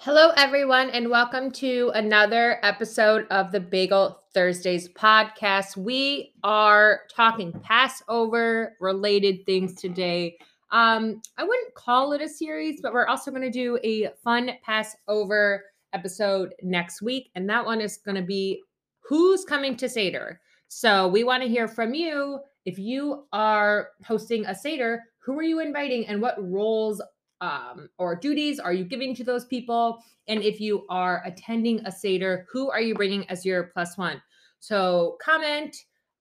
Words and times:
Hello, 0.00 0.30
everyone, 0.36 0.90
and 0.90 1.10
welcome 1.10 1.50
to 1.50 1.90
another 1.92 2.60
episode 2.62 3.26
of 3.32 3.50
the 3.50 3.58
Bagel 3.58 4.20
Thursdays 4.32 4.88
podcast. 4.90 5.76
We 5.76 6.34
are 6.44 7.00
talking 7.12 7.50
Passover 7.64 8.76
related 8.80 9.44
things 9.44 9.74
today. 9.74 10.38
Um, 10.70 11.20
I 11.36 11.42
wouldn't 11.42 11.74
call 11.74 12.12
it 12.12 12.22
a 12.22 12.28
series, 12.28 12.80
but 12.80 12.92
we're 12.92 13.08
also 13.08 13.32
going 13.32 13.42
to 13.42 13.50
do 13.50 13.76
a 13.82 14.10
fun 14.22 14.52
Passover 14.64 15.64
episode 15.92 16.54
next 16.62 17.02
week, 17.02 17.30
and 17.34 17.50
that 17.50 17.66
one 17.66 17.80
is 17.80 17.96
going 17.96 18.14
to 18.14 18.22
be 18.22 18.62
who's 19.00 19.44
coming 19.44 19.76
to 19.78 19.88
Seder. 19.88 20.40
So 20.68 21.08
we 21.08 21.24
want 21.24 21.42
to 21.42 21.48
hear 21.48 21.66
from 21.66 21.92
you. 21.92 22.38
If 22.64 22.78
you 22.78 23.24
are 23.32 23.88
hosting 24.06 24.46
a 24.46 24.54
Seder, 24.54 25.02
who 25.18 25.36
are 25.36 25.42
you 25.42 25.58
inviting 25.58 26.06
and 26.06 26.22
what 26.22 26.36
roles 26.40 27.02
um, 27.40 27.88
or 27.98 28.16
duties 28.16 28.58
are 28.58 28.72
you 28.72 28.84
giving 28.84 29.14
to 29.16 29.24
those 29.24 29.44
people? 29.44 30.02
And 30.26 30.42
if 30.42 30.60
you 30.60 30.86
are 30.88 31.22
attending 31.24 31.80
a 31.86 31.92
Seder, 31.92 32.46
who 32.52 32.70
are 32.70 32.80
you 32.80 32.94
bringing 32.94 33.28
as 33.30 33.44
your 33.44 33.64
plus 33.64 33.96
one? 33.96 34.20
So 34.60 35.16
comment, 35.22 35.76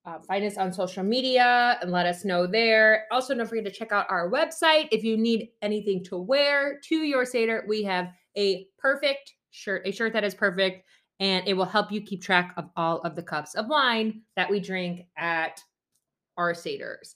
uh, 0.06 0.20
find 0.20 0.46
us 0.46 0.58
on 0.58 0.72
social 0.72 1.04
media 1.04 1.78
and 1.82 1.92
let 1.92 2.06
us 2.06 2.24
know 2.24 2.48
there. 2.48 3.06
Also, 3.12 3.36
don't 3.36 3.48
forget 3.48 3.66
to 3.66 3.72
check 3.72 3.92
out 3.92 4.06
our 4.10 4.32
website. 4.32 4.88
If 4.92 5.04
you 5.04 5.18
need 5.18 5.50
anything 5.62 6.04
to 6.06 6.18
wear 6.18 6.80
to 6.88 6.96
your 6.96 7.26
Seder, 7.26 7.66
we 7.68 7.84
have 7.84 8.10
a 8.38 8.68
perfect 8.78 9.34
shirt, 9.52 9.82
a 9.86 9.92
shirt 9.92 10.14
that 10.14 10.24
is 10.24 10.36
perfect, 10.36 10.86
and 11.20 11.46
it 11.48 11.56
will 11.56 11.66
help 11.66 11.92
you 11.92 12.00
keep 12.02 12.22
track 12.22 12.54
of 12.58 12.70
all 12.78 13.00
of 13.02 13.16
the 13.16 13.24
cups 13.24 13.56
of 13.56 13.68
wine 13.68 14.22
that 14.36 14.50
we 14.50 14.60
drink 14.60 15.08
at 15.18 15.62
our 16.38 16.54
Seders. 16.54 17.16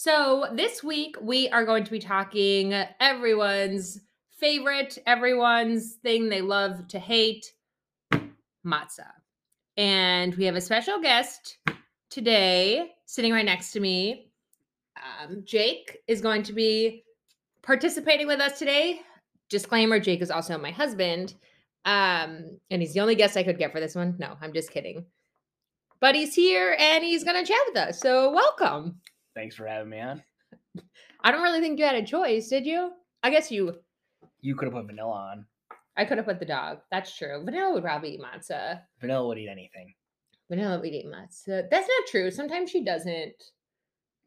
So, 0.00 0.46
this 0.54 0.84
week 0.84 1.16
we 1.20 1.48
are 1.48 1.64
going 1.64 1.82
to 1.82 1.90
be 1.90 1.98
talking 1.98 2.72
everyone's 3.00 4.00
favorite, 4.30 4.96
everyone's 5.08 5.94
thing 5.94 6.28
they 6.28 6.40
love 6.40 6.86
to 6.86 7.00
hate 7.00 7.52
matzah. 8.64 9.10
And 9.76 10.36
we 10.36 10.44
have 10.44 10.54
a 10.54 10.60
special 10.60 11.00
guest 11.00 11.58
today 12.10 12.92
sitting 13.06 13.32
right 13.32 13.44
next 13.44 13.72
to 13.72 13.80
me. 13.80 14.30
Um, 14.96 15.42
Jake 15.44 15.98
is 16.06 16.20
going 16.20 16.44
to 16.44 16.52
be 16.52 17.02
participating 17.62 18.28
with 18.28 18.38
us 18.38 18.56
today. 18.56 19.00
Disclaimer 19.50 19.98
Jake 19.98 20.22
is 20.22 20.30
also 20.30 20.56
my 20.58 20.70
husband. 20.70 21.34
Um, 21.84 22.60
and 22.70 22.80
he's 22.80 22.94
the 22.94 23.00
only 23.00 23.16
guest 23.16 23.36
I 23.36 23.42
could 23.42 23.58
get 23.58 23.72
for 23.72 23.80
this 23.80 23.96
one. 23.96 24.14
No, 24.20 24.36
I'm 24.40 24.52
just 24.52 24.70
kidding. 24.70 25.06
But 25.98 26.14
he's 26.14 26.36
here 26.36 26.76
and 26.78 27.02
he's 27.02 27.24
going 27.24 27.44
to 27.44 27.52
chat 27.52 27.58
with 27.66 27.76
us. 27.78 27.98
So, 27.98 28.30
welcome. 28.30 29.00
Thanks 29.38 29.54
for 29.54 29.68
having 29.68 29.90
me 29.90 30.00
on. 30.00 30.20
I 31.22 31.30
don't 31.30 31.42
really 31.42 31.60
think 31.60 31.78
you 31.78 31.84
had 31.84 31.94
a 31.94 32.04
choice, 32.04 32.48
did 32.48 32.66
you? 32.66 32.90
I 33.22 33.30
guess 33.30 33.52
you. 33.52 33.76
You 34.40 34.56
could 34.56 34.64
have 34.64 34.74
put 34.74 34.88
vanilla 34.88 35.12
on. 35.12 35.46
I 35.96 36.06
could 36.06 36.18
have 36.18 36.26
put 36.26 36.40
the 36.40 36.44
dog. 36.44 36.78
That's 36.90 37.16
true. 37.16 37.44
Vanilla 37.44 37.72
would 37.72 37.84
probably 37.84 38.14
eat 38.14 38.20
matzah. 38.20 38.80
Vanilla 39.00 39.28
would 39.28 39.38
eat 39.38 39.48
anything. 39.48 39.94
Vanilla 40.50 40.80
would 40.80 40.92
eat 40.92 41.06
matzah. 41.06 41.70
That's 41.70 41.86
not 41.86 42.08
true. 42.08 42.32
Sometimes 42.32 42.70
she 42.70 42.82
doesn't. 42.82 43.34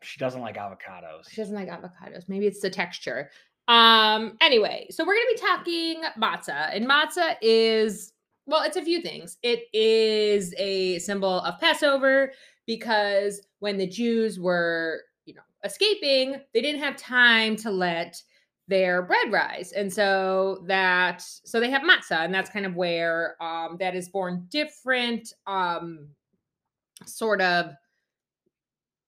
She 0.02 0.18
doesn't 0.18 0.40
like 0.40 0.56
avocados. 0.56 1.30
She 1.30 1.42
doesn't 1.42 1.56
like 1.56 1.68
avocados. 1.68 2.30
Maybe 2.30 2.48
it's 2.48 2.62
the 2.62 2.70
texture. 2.70 3.31
Um. 3.68 4.38
Anyway, 4.40 4.88
so 4.92 5.06
we're 5.06 5.16
gonna 5.16 5.25
be 5.34 5.42
talking 5.42 6.03
matzah, 6.18 6.73
and 6.73 6.90
matzah 6.90 7.36
is 7.42 8.14
well, 8.46 8.64
it's 8.64 8.78
a 8.78 8.81
few 8.81 9.02
things. 9.02 9.38
It 9.44 9.64
is 9.73 10.53
a 10.58 11.00
symbol 11.00 11.42
of 11.42 11.59
Passover 11.59 12.34
because 12.72 13.41
when 13.59 13.77
the 13.77 13.86
Jews 13.86 14.39
were, 14.39 15.02
you 15.25 15.33
know, 15.33 15.41
escaping, 15.66 16.39
they 16.53 16.61
didn't 16.61 16.81
have 16.81 16.95
time 16.95 17.58
to 17.58 17.69
let 17.69 18.22
their 18.69 19.02
bread 19.02 19.30
rise. 19.30 19.73
And 19.73 19.91
so 19.91 20.63
that 20.67 21.22
so 21.22 21.59
they 21.59 21.69
have 21.69 21.81
matzah 21.81 22.23
and 22.23 22.33
that's 22.33 22.50
kind 22.50 22.66
of 22.66 22.75
where 22.75 23.36
um 23.44 23.75
that 23.81 23.94
is 23.94 24.08
born 24.08 24.45
different 24.50 25.33
um 25.47 26.08
sort 27.05 27.41
of 27.41 27.72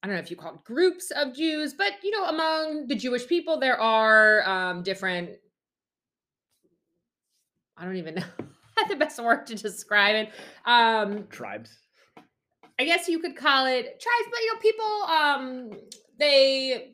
I 0.02 0.08
don't 0.08 0.18
know 0.18 0.22
if 0.22 0.30
you 0.30 0.36
call 0.36 0.56
it 0.56 0.64
groups 0.66 1.12
of 1.12 1.34
Jews, 1.34 1.74
but 1.74 1.94
you 2.04 2.12
know, 2.12 2.26
among 2.26 2.88
the 2.88 2.96
Jewish 2.96 3.26
people, 3.26 3.58
there 3.58 3.80
are 3.80 4.46
um, 4.46 4.84
different. 4.84 5.30
I 7.78 7.86
don't 7.86 7.96
even 7.96 8.16
know 8.16 8.24
the 8.90 8.98
best 8.98 9.24
word 9.24 9.48
to 9.48 9.56
describe 9.56 10.16
it. 10.16 10.34
Um, 10.66 11.28
Tribes. 11.30 11.83
I 12.80 12.86
guess 12.86 13.08
you 13.08 13.20
could 13.20 13.36
call 13.36 13.66
it 13.66 14.00
tribes, 14.00 14.30
but 14.30 14.40
you 14.40 14.54
know, 14.54 14.60
people 14.60 14.86
um 14.86 15.80
they 16.18 16.94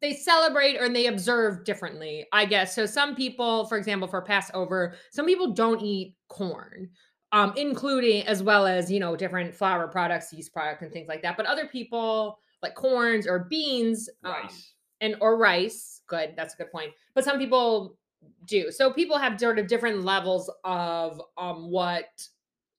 they 0.00 0.14
celebrate 0.14 0.80
or 0.80 0.88
they 0.88 1.06
observe 1.06 1.64
differently, 1.64 2.26
I 2.32 2.46
guess. 2.46 2.74
So 2.74 2.86
some 2.86 3.14
people, 3.14 3.66
for 3.66 3.76
example, 3.76 4.08
for 4.08 4.22
Passover, 4.22 4.94
some 5.10 5.26
people 5.26 5.52
don't 5.52 5.82
eat 5.82 6.14
corn, 6.28 6.88
um, 7.32 7.52
including 7.56 8.26
as 8.26 8.42
well 8.42 8.66
as 8.66 8.90
you 8.90 8.98
know 8.98 9.14
different 9.14 9.54
flour 9.54 9.86
products, 9.88 10.32
yeast 10.32 10.52
products, 10.52 10.82
and 10.82 10.92
things 10.92 11.08
like 11.08 11.22
that. 11.22 11.36
But 11.36 11.46
other 11.46 11.66
people 11.66 12.38
like 12.62 12.74
corns 12.74 13.26
or 13.26 13.40
beans, 13.50 14.08
um, 14.24 14.34
and 15.00 15.16
or 15.20 15.36
rice. 15.36 16.00
Good, 16.06 16.34
that's 16.36 16.54
a 16.54 16.56
good 16.56 16.72
point. 16.72 16.92
But 17.14 17.24
some 17.24 17.38
people 17.38 17.96
do. 18.46 18.70
So 18.70 18.92
people 18.92 19.16
have 19.18 19.38
sort 19.38 19.58
of 19.58 19.66
different 19.66 20.02
levels 20.04 20.50
of 20.64 21.20
um 21.38 21.70
what 21.70 22.06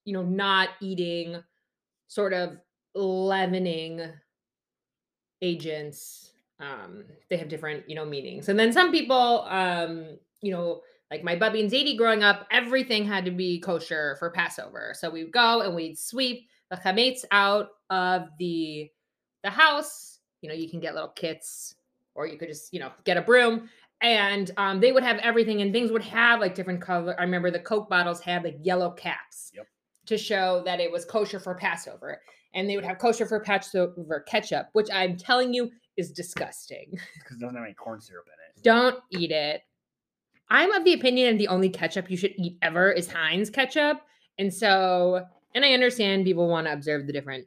you 0.04 0.12
know 0.12 0.22
not 0.22 0.70
eating 0.80 1.42
sort 2.12 2.34
of 2.34 2.58
leavening 2.94 4.02
agents 5.40 6.32
um 6.60 7.04
they 7.30 7.38
have 7.38 7.48
different 7.48 7.88
you 7.88 7.94
know 7.94 8.04
meanings. 8.04 8.50
And 8.50 8.58
then 8.58 8.70
some 8.70 8.92
people 8.92 9.46
um 9.48 10.18
you 10.42 10.52
know 10.52 10.82
like 11.10 11.24
my 11.24 11.36
bubby 11.36 11.62
and 11.62 11.70
zadie 11.70 11.96
growing 11.96 12.22
up 12.22 12.46
everything 12.50 13.06
had 13.06 13.24
to 13.24 13.30
be 13.30 13.58
kosher 13.60 14.16
for 14.18 14.28
passover. 14.28 14.92
So 14.94 15.08
we'd 15.08 15.32
go 15.32 15.62
and 15.62 15.74
we'd 15.74 15.98
sweep 15.98 16.48
the 16.70 16.76
chametz 16.76 17.24
out 17.30 17.70
of 17.88 18.28
the 18.38 18.90
the 19.42 19.50
house. 19.50 20.18
You 20.42 20.50
know 20.50 20.54
you 20.54 20.68
can 20.68 20.80
get 20.80 20.92
little 20.92 21.08
kits 21.08 21.76
or 22.14 22.26
you 22.26 22.36
could 22.36 22.48
just 22.48 22.74
you 22.74 22.80
know 22.80 22.92
get 23.04 23.16
a 23.16 23.22
broom. 23.22 23.70
And 24.02 24.50
um, 24.58 24.80
they 24.80 24.92
would 24.92 25.04
have 25.04 25.18
everything 25.18 25.62
and 25.62 25.72
things 25.72 25.90
would 25.92 26.02
have 26.02 26.40
like 26.40 26.56
different 26.56 26.80
color 26.80 27.14
i 27.20 27.22
remember 27.22 27.52
the 27.52 27.60
coke 27.60 27.88
bottles 27.88 28.20
had 28.20 28.44
like 28.44 28.58
yellow 28.60 28.90
caps. 28.90 29.52
Yep. 29.54 29.66
To 30.06 30.18
show 30.18 30.62
that 30.64 30.80
it 30.80 30.90
was 30.90 31.04
kosher 31.04 31.38
for 31.40 31.54
passover. 31.54 32.20
And 32.54 32.68
they 32.68 32.76
would 32.76 32.84
have 32.84 32.98
kosher 32.98 33.24
for 33.26 33.40
passover 33.40 34.20
ketchup 34.28 34.68
which 34.72 34.88
i'm 34.92 35.16
telling 35.16 35.54
you 35.54 35.70
is 35.96 36.10
disgusting. 36.10 36.90
Because 37.18 37.36
it 37.36 37.40
doesn't 37.40 37.56
have 37.56 37.64
any 37.64 37.74
corn 37.74 38.00
syrup 38.00 38.26
in 38.26 38.32
it. 38.32 38.62
don't 38.62 38.98
eat 39.10 39.30
it. 39.30 39.62
I'm 40.50 40.72
of 40.72 40.84
the 40.84 40.92
opinion 40.92 41.34
that 41.34 41.38
the 41.38 41.48
only 41.48 41.70
ketchup 41.70 42.10
you 42.10 42.16
should 42.16 42.34
eat 42.36 42.58
ever 42.62 42.90
is 42.92 43.10
heinz 43.10 43.48
ketchup. 43.50 44.00
And 44.38 44.52
so 44.52 45.24
and 45.54 45.64
i 45.64 45.72
understand 45.72 46.24
people 46.24 46.48
want 46.48 46.66
to 46.66 46.72
observe 46.72 47.06
the 47.06 47.12
different 47.12 47.46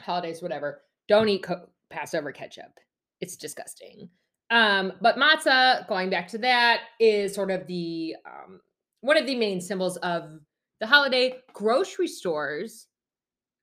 holidays 0.00 0.42
whatever. 0.42 0.82
Don't 1.08 1.28
eat 1.28 1.42
co- 1.42 1.68
passover 1.90 2.32
ketchup. 2.32 2.78
It's 3.20 3.36
disgusting. 3.36 4.08
Um, 4.50 4.92
but 5.00 5.16
matzah, 5.16 5.88
going 5.88 6.10
back 6.10 6.28
to 6.28 6.38
that, 6.38 6.82
is 7.00 7.34
sort 7.34 7.50
of 7.50 7.66
the 7.66 8.14
um, 8.26 8.60
one 9.00 9.16
of 9.16 9.26
the 9.26 9.34
main 9.36 9.60
symbols 9.60 9.96
of 9.98 10.38
the 10.80 10.86
holiday. 10.86 11.34
Grocery 11.52 12.08
stores 12.08 12.86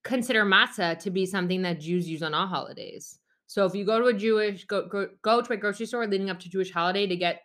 consider 0.03 0.45
matzah 0.45 0.99
to 0.99 1.09
be 1.09 1.25
something 1.25 1.61
that 1.61 1.79
Jews 1.79 2.07
use 2.09 2.23
on 2.23 2.33
all 2.33 2.47
holidays. 2.47 3.19
So 3.47 3.65
if 3.65 3.75
you 3.75 3.85
go 3.85 3.99
to 3.99 4.05
a 4.07 4.13
Jewish 4.13 4.65
go 4.65 4.87
go, 4.87 5.09
go 5.21 5.41
to 5.41 5.53
a 5.53 5.57
grocery 5.57 5.85
store 5.85 6.07
leading 6.07 6.29
up 6.29 6.39
to 6.41 6.49
Jewish 6.49 6.71
holiday 6.71 7.07
to 7.07 7.15
get 7.15 7.41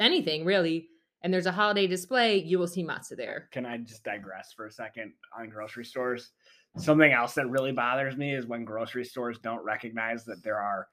anything 0.00 0.44
really, 0.44 0.88
and 1.22 1.32
there's 1.32 1.46
a 1.46 1.52
holiday 1.52 1.86
display, 1.86 2.38
you 2.38 2.58
will 2.58 2.66
see 2.66 2.84
matzah 2.84 3.16
there. 3.16 3.48
Can 3.52 3.66
I 3.66 3.78
just 3.78 4.04
digress 4.04 4.52
for 4.52 4.66
a 4.66 4.72
second 4.72 5.12
on 5.38 5.48
grocery 5.48 5.84
stores? 5.84 6.30
Something 6.76 7.12
else 7.12 7.34
that 7.34 7.48
really 7.48 7.72
bothers 7.72 8.16
me 8.16 8.34
is 8.34 8.46
when 8.46 8.64
grocery 8.64 9.04
stores 9.04 9.38
don't 9.38 9.64
recognize 9.64 10.24
that 10.24 10.42
there 10.42 10.60
are 10.60 10.88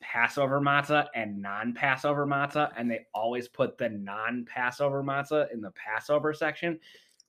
Passover 0.00 0.60
matzah 0.60 1.06
and 1.14 1.40
non-Passover 1.40 2.26
matzah, 2.26 2.72
and 2.76 2.90
they 2.90 3.06
always 3.14 3.48
put 3.48 3.78
the 3.78 3.88
non-Passover 3.88 5.02
matzah 5.02 5.52
in 5.52 5.60
the 5.60 5.72
Passover 5.72 6.34
section 6.34 6.78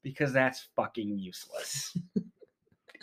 because 0.05 0.31
that's 0.31 0.67
fucking 0.75 1.17
useless. 1.17 1.97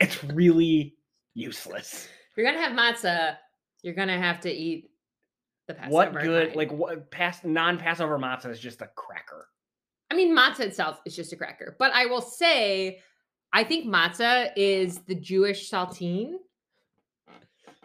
it's 0.00 0.22
really 0.22 0.94
useless. 1.34 2.06
If 2.30 2.36
you're 2.36 2.46
gonna 2.46 2.64
have 2.64 2.72
matzah, 2.72 3.36
you're 3.82 3.92
gonna 3.94 4.18
have 4.18 4.40
to 4.42 4.50
eat 4.50 4.92
the 5.66 5.74
Passover. 5.74 5.92
what 5.92 6.12
good 6.14 6.54
like 6.54 6.70
what 6.70 7.10
past 7.10 7.44
non-Passover 7.44 8.18
matzah 8.18 8.50
is 8.50 8.60
just 8.60 8.80
a 8.82 8.88
cracker. 8.94 9.48
I 10.12 10.14
mean, 10.14 10.34
matzah 10.36 10.60
itself 10.60 11.00
is 11.04 11.16
just 11.16 11.32
a 11.32 11.36
cracker. 11.36 11.74
But 11.76 11.92
I 11.92 12.06
will 12.06 12.20
say, 12.20 13.00
I 13.52 13.64
think 13.64 13.86
matzah 13.86 14.50
is 14.56 14.98
the 15.00 15.16
Jewish 15.16 15.70
saltine. 15.70 16.34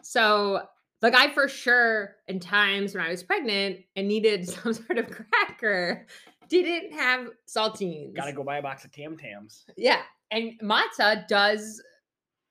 So, 0.03 0.61
like, 1.01 1.15
I 1.15 1.33
for 1.33 1.47
sure, 1.47 2.17
in 2.27 2.39
times 2.39 2.93
when 2.93 3.03
I 3.03 3.09
was 3.09 3.23
pregnant 3.23 3.79
and 3.95 4.07
needed 4.07 4.47
some 4.49 4.73
sort 4.73 4.99
of 4.99 5.09
cracker, 5.09 6.05
didn't 6.49 6.93
have 6.93 7.27
saltines. 7.47 8.15
Gotta 8.15 8.33
go 8.33 8.43
buy 8.43 8.57
a 8.57 8.61
box 8.61 8.85
of 8.85 8.91
Tam 8.91 9.17
Tams. 9.17 9.65
Yeah, 9.75 10.01
and 10.31 10.53
matzah 10.61 11.27
does 11.27 11.81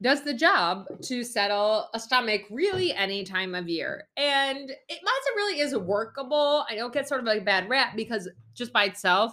does 0.03 0.23
the 0.23 0.35
job 0.35 0.85
to 1.03 1.25
settle 1.25 1.89
a 1.95 2.01
stomach 2.01 2.43
really 2.51 2.93
any 2.93 3.25
time 3.25 3.55
of 3.55 3.69
year. 3.69 4.09
And 4.17 4.71
it, 4.71 4.99
matzah 5.03 5.37
really 5.37 5.61
is 5.61 5.75
workable. 5.75 6.67
I 6.69 6.75
know 6.75 6.89
it 6.89 6.93
gets 6.93 7.09
sort 7.09 7.21
of 7.21 7.27
like 7.27 7.41
a 7.41 7.45
bad 7.45 7.69
rap 7.69 7.97
because 7.97 8.29
just 8.55 8.73
by 8.73 8.85
itself, 8.85 9.33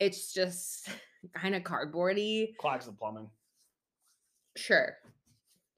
it's 0.00 0.32
just 0.32 0.88
kind 1.34 1.54
of 1.54 1.62
cardboardy. 1.62 2.56
Clogs 2.56 2.86
the 2.86 2.92
plumbing. 2.92 3.28
Sure. 4.56 4.96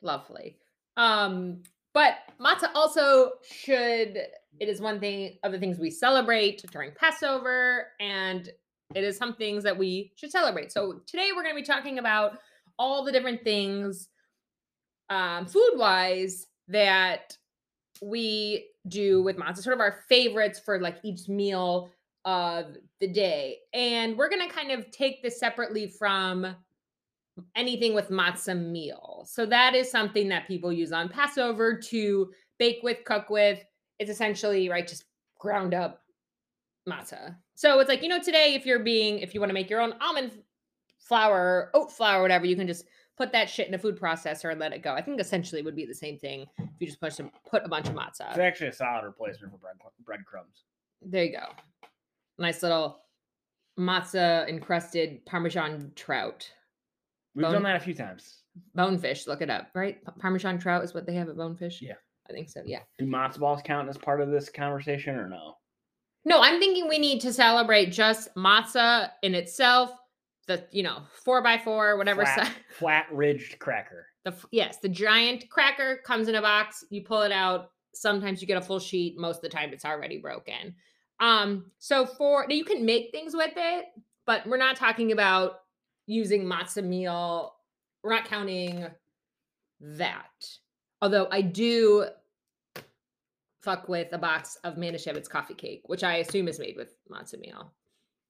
Lovely. 0.02 0.58
Um, 0.96 1.62
but 1.96 2.18
matzah 2.38 2.68
also 2.74 3.30
should 3.50 4.18
it 4.60 4.68
is 4.68 4.82
one 4.82 5.00
thing 5.00 5.38
of 5.44 5.52
the 5.52 5.58
things 5.58 5.78
we 5.78 5.90
celebrate 5.90 6.62
during 6.70 6.92
Passover, 6.92 7.86
and 8.00 8.50
it 8.94 9.02
is 9.02 9.16
some 9.16 9.34
things 9.34 9.64
that 9.64 9.78
we 9.78 10.12
should 10.14 10.30
celebrate. 10.30 10.70
So 10.70 11.00
today 11.06 11.30
we're 11.34 11.42
going 11.42 11.54
to 11.54 11.60
be 11.60 11.66
talking 11.66 11.98
about 11.98 12.38
all 12.78 13.02
the 13.02 13.12
different 13.12 13.42
things 13.44 14.10
um, 15.08 15.46
food 15.46 15.72
wise 15.76 16.48
that 16.68 17.34
we 18.02 18.66
do 18.88 19.22
with 19.22 19.38
matzah, 19.38 19.62
sort 19.62 19.74
of 19.74 19.80
our 19.80 20.00
favorites 20.06 20.60
for 20.62 20.78
like 20.78 20.98
each 21.02 21.30
meal 21.30 21.88
of 22.26 22.76
the 23.00 23.08
day. 23.08 23.56
And 23.72 24.18
we're 24.18 24.28
going 24.28 24.46
to 24.46 24.54
kind 24.54 24.70
of 24.70 24.90
take 24.90 25.22
this 25.22 25.40
separately 25.40 25.86
from 25.86 26.56
anything 27.54 27.94
with 27.94 28.10
matzah 28.10 28.58
meal. 28.58 29.26
So 29.28 29.46
that 29.46 29.74
is 29.74 29.90
something 29.90 30.28
that 30.28 30.46
people 30.46 30.72
use 30.72 30.92
on 30.92 31.08
Passover 31.08 31.78
to 31.78 32.30
bake 32.58 32.80
with, 32.82 33.04
cook 33.04 33.30
with. 33.30 33.62
It's 33.98 34.10
essentially, 34.10 34.68
right, 34.68 34.86
just 34.86 35.04
ground 35.38 35.74
up 35.74 36.02
matzah. 36.88 37.36
So 37.54 37.78
it's 37.80 37.88
like, 37.88 38.02
you 38.02 38.08
know, 38.08 38.22
today, 38.22 38.54
if 38.54 38.66
you're 38.66 38.80
being, 38.80 39.18
if 39.18 39.34
you 39.34 39.40
want 39.40 39.50
to 39.50 39.54
make 39.54 39.70
your 39.70 39.80
own 39.80 39.94
almond 40.00 40.32
flour, 40.98 41.70
oat 41.74 41.92
flour, 41.92 42.22
whatever, 42.22 42.46
you 42.46 42.56
can 42.56 42.66
just 42.66 42.84
put 43.16 43.32
that 43.32 43.48
shit 43.48 43.68
in 43.68 43.74
a 43.74 43.78
food 43.78 43.98
processor 43.98 44.50
and 44.50 44.60
let 44.60 44.72
it 44.72 44.82
go. 44.82 44.92
I 44.92 45.00
think 45.00 45.20
essentially 45.20 45.62
would 45.62 45.76
be 45.76 45.86
the 45.86 45.94
same 45.94 46.18
thing 46.18 46.46
if 46.58 46.68
you 46.80 46.86
just 46.86 47.00
put 47.00 47.12
some, 47.12 47.30
put 47.48 47.64
a 47.64 47.68
bunch 47.68 47.88
of 47.88 47.94
matzah. 47.94 48.30
It's 48.30 48.38
actually 48.38 48.68
a 48.68 48.72
solid 48.72 49.04
replacement 49.04 49.52
for 49.52 49.58
bread 49.58 49.76
breadcrumbs. 50.04 50.64
There 51.02 51.24
you 51.24 51.32
go. 51.32 51.46
Nice 52.38 52.62
little 52.62 53.00
matzah 53.78 54.48
encrusted 54.48 55.24
Parmesan 55.24 55.92
trout. 55.94 56.50
We've 57.36 57.44
Bone- 57.44 57.52
done 57.52 57.62
that 57.64 57.76
a 57.76 57.80
few 57.80 57.94
times. 57.94 58.42
Bonefish, 58.74 59.26
look 59.26 59.42
it 59.42 59.50
up, 59.50 59.68
right? 59.74 60.02
P- 60.04 60.12
Parmesan 60.18 60.58
trout 60.58 60.82
is 60.82 60.94
what 60.94 61.04
they 61.06 61.12
have 61.14 61.28
at 61.28 61.36
Bonefish. 61.36 61.82
Yeah. 61.82 61.94
I 62.28 62.32
think 62.32 62.48
so. 62.48 62.62
Yeah. 62.64 62.80
Do 62.98 63.04
matzo 63.06 63.38
balls 63.38 63.60
count 63.62 63.88
as 63.88 63.98
part 63.98 64.20
of 64.20 64.30
this 64.30 64.48
conversation 64.48 65.14
or 65.14 65.28
no? 65.28 65.58
No, 66.24 66.40
I'm 66.40 66.58
thinking 66.58 66.88
we 66.88 66.98
need 66.98 67.20
to 67.20 67.32
celebrate 67.32 67.92
just 67.92 68.34
matzah 68.34 69.10
in 69.22 69.34
itself. 69.34 69.92
The 70.48 70.64
you 70.72 70.82
know 70.82 71.02
four 71.24 71.42
by 71.42 71.58
four, 71.58 71.96
whatever. 71.98 72.24
Flat, 72.24 72.52
flat 72.70 73.06
ridged 73.12 73.58
cracker. 73.58 74.06
the 74.24 74.34
yes, 74.50 74.78
the 74.78 74.88
giant 74.88 75.48
cracker 75.50 76.00
comes 76.04 76.28
in 76.28 76.34
a 76.36 76.42
box. 76.42 76.84
You 76.90 77.04
pull 77.04 77.22
it 77.22 77.32
out. 77.32 77.70
Sometimes 77.94 78.40
you 78.40 78.48
get 78.48 78.56
a 78.56 78.60
full 78.62 78.80
sheet. 78.80 79.18
Most 79.18 79.36
of 79.36 79.42
the 79.42 79.48
time, 79.50 79.72
it's 79.72 79.84
already 79.84 80.18
broken. 80.18 80.74
Um, 81.20 81.70
so 81.78 82.06
for 82.06 82.46
now, 82.48 82.54
you 82.54 82.64
can 82.64 82.84
make 82.84 83.10
things 83.12 83.34
with 83.34 83.52
it, 83.56 83.86
but 84.24 84.46
we're 84.46 84.56
not 84.56 84.76
talking 84.76 85.12
about 85.12 85.60
using 86.06 86.44
matzah 86.44 86.84
meal. 86.84 87.54
We're 88.02 88.14
not 88.14 88.24
counting 88.24 88.86
that. 89.80 90.48
Although 91.02 91.28
I 91.30 91.42
do 91.42 92.06
fuck 93.60 93.88
with 93.88 94.12
a 94.12 94.18
box 94.18 94.56
of 94.64 94.76
Manischewitz 94.76 95.28
coffee 95.28 95.54
cake, 95.54 95.82
which 95.86 96.04
I 96.04 96.16
assume 96.18 96.48
is 96.48 96.58
made 96.58 96.76
with 96.76 96.94
matzah 97.10 97.40
meal. 97.40 97.72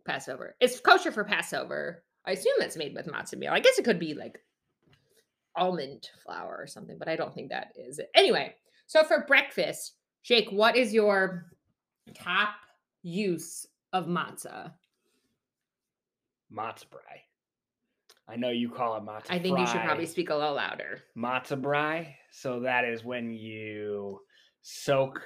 Passover. 0.07 0.55
It's 0.61 0.81
kosher 0.81 1.11
for 1.11 1.25
Passover. 1.25 2.03
I 2.25 2.33
assume 2.33 2.55
it's 2.61 2.77
made 2.77 2.95
with 2.95 3.07
matzah 3.07 3.37
meal. 3.37 3.53
I 3.53 3.61
guess 3.61 3.79
it 3.79 3.85
could 3.85 3.99
be 3.99 4.15
like 4.15 4.41
almond 5.57 6.09
flour 6.25 6.57
or 6.59 6.67
something, 6.67 6.97
but 6.99 7.09
I 7.09 7.17
don't 7.17 7.35
think 7.35 7.51
that 7.51 7.73
is 7.77 7.99
it. 7.99 8.11
Anyway, 8.15 8.55
so 8.87 9.05
for 9.05 9.25
breakfast, 9.27 9.95
Jake, 10.23 10.49
what 10.51 10.77
is 10.77 10.95
your 10.95 11.47
top 12.15 12.55
use 13.03 13.67
of 13.93 14.07
matzah? 14.07 14.73
Matzo 16.53 16.85
brei. 16.91 17.23
I 18.29 18.37
know 18.37 18.51
you 18.51 18.69
call 18.71 18.97
it 18.97 19.05
matzo. 19.05 19.27
I 19.31 19.39
think 19.39 19.59
you 19.59 19.67
should 19.67 19.83
probably 19.83 20.07
speak 20.07 20.31
a 20.31 20.35
little 20.35 20.55
louder. 20.55 21.03
matzo 21.17 21.61
brei. 21.61 22.15
So 22.33 22.61
that 22.61 22.85
is 22.85 23.05
when 23.05 23.33
you 23.33 24.21
soak 24.63 25.23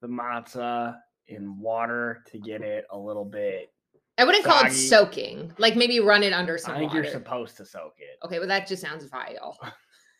the 0.00 0.08
matzah 0.08 0.96
in 1.26 1.60
water 1.60 2.22
to 2.32 2.38
get 2.38 2.62
it 2.62 2.84
a 2.90 2.98
little 2.98 3.24
bit. 3.24 3.70
I 4.16 4.24
wouldn't 4.24 4.44
call 4.44 4.64
it 4.64 4.72
soaking. 4.72 5.52
Like 5.58 5.76
maybe 5.76 6.00
run 6.00 6.22
it 6.22 6.32
under 6.32 6.58
some 6.58 6.74
I 6.74 6.78
think 6.78 6.90
water. 6.92 7.02
you're 7.02 7.12
supposed 7.12 7.56
to 7.58 7.64
soak 7.66 7.94
it. 7.98 8.24
okay, 8.24 8.38
well 8.38 8.48
that 8.48 8.66
just 8.66 8.82
sounds 8.82 9.04
vile. 9.04 9.58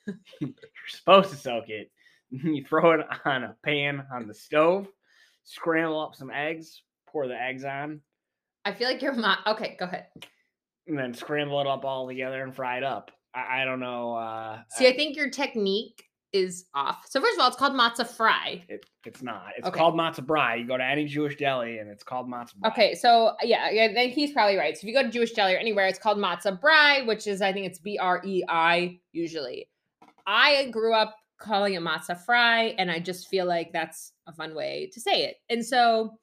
You're 0.40 0.50
supposed 0.88 1.30
to 1.30 1.36
soak 1.36 1.68
it. 1.68 1.90
You 2.30 2.62
throw 2.62 2.92
it 2.92 3.06
on 3.24 3.44
a 3.44 3.56
pan 3.64 4.04
on 4.14 4.28
the 4.28 4.34
stove, 4.34 4.86
scramble 5.44 5.98
up 5.98 6.14
some 6.14 6.30
eggs, 6.30 6.82
pour 7.08 7.26
the 7.26 7.34
eggs 7.40 7.64
on, 7.64 8.02
I 8.66 8.74
feel 8.74 8.86
like 8.86 9.00
you're 9.00 9.14
ma- 9.14 9.38
okay. 9.46 9.76
Go 9.80 9.86
ahead. 9.86 10.08
And 10.88 10.98
then 10.98 11.12
scramble 11.14 11.60
it 11.60 11.66
up 11.66 11.84
all 11.84 12.08
together 12.08 12.42
and 12.42 12.54
fry 12.54 12.78
it 12.78 12.84
up. 12.84 13.10
I, 13.34 13.62
I 13.62 13.64
don't 13.64 13.80
know. 13.80 14.14
Uh, 14.14 14.60
See, 14.70 14.88
I 14.88 14.96
think 14.96 15.16
your 15.16 15.28
technique 15.30 16.02
is 16.32 16.66
off. 16.74 17.04
So 17.08 17.20
first 17.20 17.34
of 17.34 17.40
all, 17.40 17.48
it's 17.48 17.56
called 17.56 17.72
matzah 17.74 18.06
fry. 18.06 18.64
it, 18.68 18.84
it's 19.04 19.22
not. 19.22 19.46
It's 19.56 19.66
Okay. 19.68 19.78
called 19.78 19.94
matzo 19.94 20.20
brei. 20.26 20.60
You 20.60 20.66
go 20.66 20.76
to 20.76 20.84
any 20.84 21.06
Jewish 21.06 21.36
deli 21.36 21.78
and 21.78 21.90
it's 21.90 22.02
called 22.02 22.26
matzo 22.28 22.54
brei. 22.58 22.68
Okay, 22.70 22.94
so 22.94 23.32
yeah, 23.42 23.70
yeah, 23.70 23.92
then 23.94 24.10
he's 24.10 24.32
probably 24.32 24.56
right. 24.56 24.76
So 24.76 24.80
if 24.86 24.88
you 24.88 24.94
go 24.94 25.02
to 25.02 25.08
Jewish 25.10 25.32
deli 25.32 25.54
or 25.54 25.58
anywhere, 25.58 25.86
it's 25.86 25.98
called 25.98 26.18
matzah 26.18 26.60
brei, 26.60 27.06
which 27.06 27.26
is 27.26 27.40
I 27.40 27.52
think 27.52 27.66
it's 27.66 27.78
B 27.78 27.98
R 27.98 28.20
E 28.24 28.42
I 28.48 28.98
usually. 29.12 29.68
I 30.26 30.66
grew 30.70 30.94
up 30.94 31.16
calling 31.40 31.72
it 31.74 31.80
matzah 31.82 32.18
fry, 32.22 32.74
and 32.78 32.90
I 32.90 32.98
just 32.98 33.28
feel 33.28 33.46
like 33.46 33.72
that's 33.72 34.12
a 34.26 34.32
fun 34.34 34.54
way 34.54 34.90
to 34.92 35.00
say 35.00 35.24
it. 35.24 35.36
And 35.48 35.64
so 35.64 36.18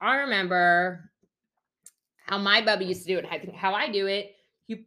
I 0.00 0.16
remember 0.16 1.10
how 2.28 2.38
my 2.38 2.60
bubby 2.60 2.84
used 2.84 3.02
to 3.02 3.08
do 3.08 3.18
it. 3.18 3.26
I 3.30 3.38
think 3.38 3.54
how 3.54 3.74
I 3.74 3.90
do 3.90 4.06
it, 4.06 4.36
you 4.66 4.84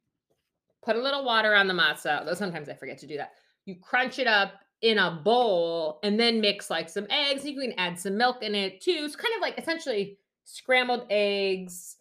put 0.83 0.95
a 0.95 1.01
little 1.01 1.25
water 1.25 1.55
on 1.55 1.67
the 1.67 1.73
matzah, 1.73 2.25
though 2.25 2.33
sometimes 2.33 2.69
I 2.69 2.75
forget 2.75 2.97
to 2.99 3.07
do 3.07 3.17
that. 3.17 3.31
You 3.65 3.75
crunch 3.81 4.19
it 4.19 4.27
up 4.27 4.53
in 4.81 4.97
a 4.97 5.11
bowl 5.23 5.99
and 6.03 6.19
then 6.19 6.41
mix 6.41 6.69
like 6.69 6.89
some 6.89 7.07
eggs. 7.09 7.45
You 7.45 7.59
can 7.59 7.73
add 7.77 7.99
some 7.99 8.17
milk 8.17 8.43
in 8.43 8.55
it 8.55 8.81
too. 8.81 9.01
It's 9.03 9.15
kind 9.15 9.33
of 9.35 9.41
like 9.41 9.57
essentially 9.57 10.17
scrambled 10.43 11.05
eggs 11.09 11.97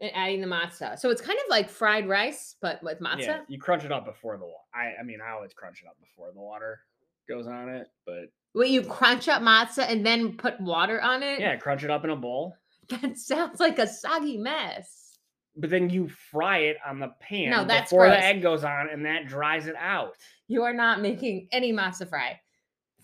and 0.00 0.10
adding 0.14 0.40
the 0.40 0.46
matzah. 0.46 0.98
So 0.98 1.10
it's 1.10 1.20
kind 1.20 1.38
of 1.38 1.50
like 1.50 1.68
fried 1.68 2.08
rice, 2.08 2.56
but 2.60 2.82
with 2.82 3.00
matzah. 3.00 3.20
Yeah, 3.20 3.40
you 3.48 3.58
crunch 3.58 3.84
it 3.84 3.92
up 3.92 4.06
before 4.06 4.36
the 4.38 4.44
water. 4.44 4.56
I, 4.74 5.00
I 5.00 5.02
mean, 5.02 5.18
I 5.26 5.32
always 5.32 5.52
crunch 5.52 5.82
it 5.82 5.88
up 5.88 5.96
before 6.00 6.30
the 6.32 6.40
water 6.40 6.80
goes 7.28 7.46
on 7.46 7.68
it. 7.68 7.88
But 8.06 8.32
Wait, 8.54 8.70
you 8.70 8.82
crunch 8.82 9.28
up 9.28 9.42
matzah 9.42 9.90
and 9.90 10.04
then 10.04 10.36
put 10.36 10.60
water 10.60 11.00
on 11.00 11.22
it? 11.22 11.40
yeah, 11.40 11.56
crunch 11.56 11.84
it 11.84 11.90
up 11.90 12.04
in 12.04 12.10
a 12.10 12.16
bowl. 12.16 12.56
That 12.90 13.16
sounds 13.18 13.60
like 13.60 13.78
a 13.78 13.86
soggy 13.86 14.36
mess. 14.38 15.18
But 15.56 15.70
then 15.70 15.90
you 15.90 16.08
fry 16.08 16.58
it 16.58 16.76
on 16.86 17.00
the 17.00 17.08
pan 17.20 17.50
No, 17.50 17.64
that's 17.64 17.90
before 17.90 18.06
gross. 18.06 18.18
the 18.20 18.24
egg 18.24 18.42
goes 18.42 18.64
on, 18.64 18.88
and 18.90 19.04
that 19.06 19.26
dries 19.26 19.66
it 19.66 19.74
out. 19.76 20.14
You 20.48 20.62
are 20.62 20.72
not 20.72 21.00
making 21.00 21.48
any 21.52 21.72
matzah 21.72 22.08
fry. 22.08 22.40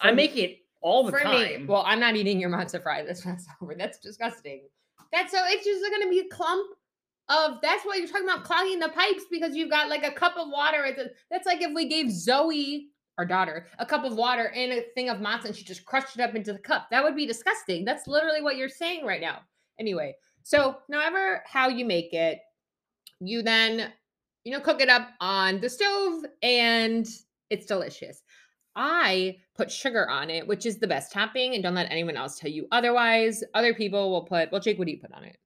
I 0.01 0.11
For- 0.11 0.15
make 0.15 0.37
it 0.37 0.59
all 0.81 1.05
the 1.05 1.11
for 1.13 1.21
time. 1.21 1.63
me. 1.63 1.65
Well, 1.67 1.83
I'm 1.87 2.01
not 2.01 2.17
eating 2.17 2.39
your 2.41 2.51
matzah 2.51 2.83
fry 2.83 3.03
this 3.03 3.21
Passover. 3.25 3.75
That's 3.77 3.99
disgusting. 3.99 4.63
That's 5.13 5.33
so 5.33 5.39
it's 5.47 5.65
just 5.65 5.83
going 5.91 6.03
to 6.03 6.09
be 6.11 6.21
a 6.21 6.29
clump 6.29 6.69
of. 7.29 7.59
That's 7.63 7.85
why 7.85 7.97
you're 7.97 8.09
talking 8.09 8.29
about 8.29 8.45
clogging 8.45 8.79
the 8.79 8.89
pipes 8.91 9.25
because 9.31 9.55
you've 9.57 9.71
got 9.71 9.89
like 9.89 10.05
a 10.05 10.11
cup 10.13 10.37
of 10.37 10.49
water. 10.49 10.87
That's 11.31 11.47
like 11.47 11.63
if 11.63 11.73
we 11.75 11.89
gave 11.89 12.11
Zoe, 12.13 12.89
our 13.19 13.25
daughter, 13.27 13.67
a 13.79 13.87
cup 13.87 14.05
of 14.05 14.15
water 14.15 14.53
and 14.55 14.73
a 14.73 14.83
thing 14.95 15.09
of 15.09 15.19
matzah 15.19 15.47
and 15.47 15.57
she 15.57 15.65
just 15.65 15.85
crushed 15.85 16.17
it 16.17 16.23
up 16.23 16.35
into 16.35 16.53
the 16.53 16.59
cup. 16.59 16.89
That 16.91 17.03
would 17.03 17.17
be 17.17 17.27
disgusting. 17.27 17.85
That's 17.85 18.07
literally 18.07 18.43
what 18.43 18.57
you're 18.57 18.69
saying 18.69 19.05
right 19.05 19.21
now. 19.21 19.41
Anyway, 19.79 20.15
so 20.43 20.77
however 20.91 21.43
how 21.47 21.69
you 21.69 21.85
make 21.85 22.13
it, 22.13 22.41
you 23.21 23.43
then 23.43 23.93
you 24.45 24.53
know 24.53 24.61
cook 24.61 24.81
it 24.81 24.89
up 24.89 25.09
on 25.21 25.61
the 25.61 25.69
stove 25.69 26.25
and 26.43 27.07
it's 27.51 27.67
delicious. 27.67 28.23
I 28.79 29.39
put 29.55 29.71
sugar 29.71 30.09
on 30.09 30.29
it, 30.29 30.47
which 30.47 30.67
is 30.67 30.79
the 30.79 30.87
best 30.87 31.11
topping, 31.11 31.55
and 31.55 31.63
don't 31.63 31.75
let 31.75 31.91
anyone 31.91 32.17
else 32.17 32.39
tell 32.39 32.51
you 32.51 32.69
otherwise. 32.73 33.43
Other 33.55 33.73
people 33.73 34.11
will 34.11 34.25
put, 34.25 34.53
well, 34.53 34.61
Jake, 34.61 34.79
what 34.79 34.87
do 34.87 34.93
you 34.93 34.99
put 35.01 35.13
on 35.13 35.25
it? 35.25 35.39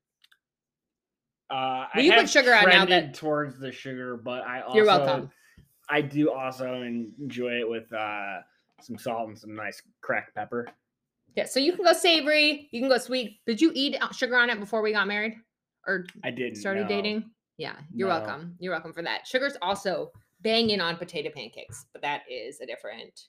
Uh, 1.49 1.87
Well, 1.95 2.05
you 2.05 2.13
put 2.13 2.29
sugar 2.29 2.53
on 2.53 2.69
now 2.69 2.85
that- 2.87 3.15
towards 3.15 3.59
the 3.61 3.71
sugar, 3.71 4.17
but 4.17 4.43
I 4.43 4.63
also 4.63 4.77
You're 4.77 4.87
welcome. 4.87 5.31
I 5.89 6.01
do 6.01 6.33
also 6.33 6.83
enjoy 6.83 7.61
it 7.61 7.69
with 7.69 7.93
uh, 7.93 8.39
some 8.81 8.99
salt 8.99 9.29
and 9.29 9.39
some 9.39 9.55
nice 9.55 9.81
cracked 10.01 10.35
pepper. 10.35 10.67
Yeah, 11.37 11.45
so 11.47 11.61
you 11.61 11.73
can 11.75 11.85
go 11.85 11.93
savory, 11.93 12.69
you 12.73 12.81
can 12.81 12.89
go 12.89 12.99
sweet. 12.99 13.41
Did 13.47 13.61
you 13.61 13.71
eat 13.75 13.97
sugar 14.13 14.37
on 14.37 14.51
it 14.51 14.59
before 14.61 14.83
we 14.83 14.93
got 14.93 15.07
married 15.07 15.35
or 15.87 16.05
I 16.25 16.31
didn't 16.31 16.57
started 16.57 16.83
know. 16.83 16.89
dating? 16.89 17.31
Yeah, 17.57 17.77
you're 17.95 18.09
No. 18.09 18.17
welcome. 18.19 18.57
You're 18.59 18.73
welcome 18.73 18.93
for 18.93 19.03
that. 19.03 19.27
Sugar's 19.27 19.57
also 19.63 20.11
banging 20.41 20.81
on 20.81 20.97
potato 20.97 21.31
pancakes, 21.35 21.87
but 21.93 22.03
that 22.03 22.23
is 22.31 22.61
a 22.61 22.67
different 22.67 23.21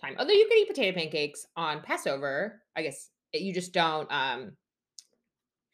time. 0.00 0.16
Although 0.18 0.32
you 0.32 0.48
could 0.48 0.56
eat 0.58 0.68
potato 0.68 0.98
pancakes 0.98 1.46
on 1.56 1.82
Passover, 1.82 2.62
I 2.74 2.82
guess 2.82 3.10
it- 3.32 3.42
you 3.42 3.52
just 3.54 3.72
don't 3.72 4.10
um 4.12 4.56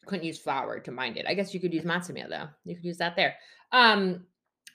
couldn't 0.05 0.25
use 0.25 0.39
flour 0.39 0.79
to 0.79 0.91
bind 0.91 1.17
it. 1.17 1.25
I 1.27 1.33
guess 1.33 1.53
you 1.53 1.59
could 1.59 1.73
use 1.73 1.83
matzah 1.83 2.13
meal 2.13 2.27
though. 2.29 2.47
You 2.65 2.75
could 2.75 2.85
use 2.85 2.97
that 2.97 3.15
there. 3.15 3.35
Um 3.71 4.25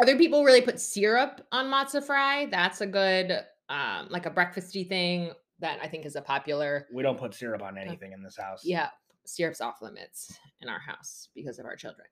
other 0.00 0.16
people 0.16 0.44
really 0.44 0.60
put 0.60 0.80
syrup 0.80 1.46
on 1.52 1.66
matzah 1.66 2.02
fry. 2.04 2.46
That's 2.46 2.80
a 2.80 2.86
good 2.86 3.32
um 3.68 4.08
like 4.10 4.26
a 4.26 4.30
breakfasty 4.30 4.88
thing 4.88 5.32
that 5.64 5.78
I 5.82 5.88
think 5.88 6.04
is 6.04 6.14
a 6.14 6.20
popular 6.20 6.86
We 6.92 7.02
don't 7.02 7.18
put 7.18 7.32
syrup 7.34 7.62
on 7.62 7.78
anything 7.78 8.12
in 8.12 8.22
this 8.22 8.36
house. 8.36 8.60
yeah, 8.64 8.90
syrup's 9.24 9.62
off 9.62 9.80
limits 9.80 10.38
in 10.60 10.68
our 10.68 10.78
house 10.78 11.30
because 11.34 11.58
of 11.58 11.64
our 11.64 11.74
children. 11.74 12.06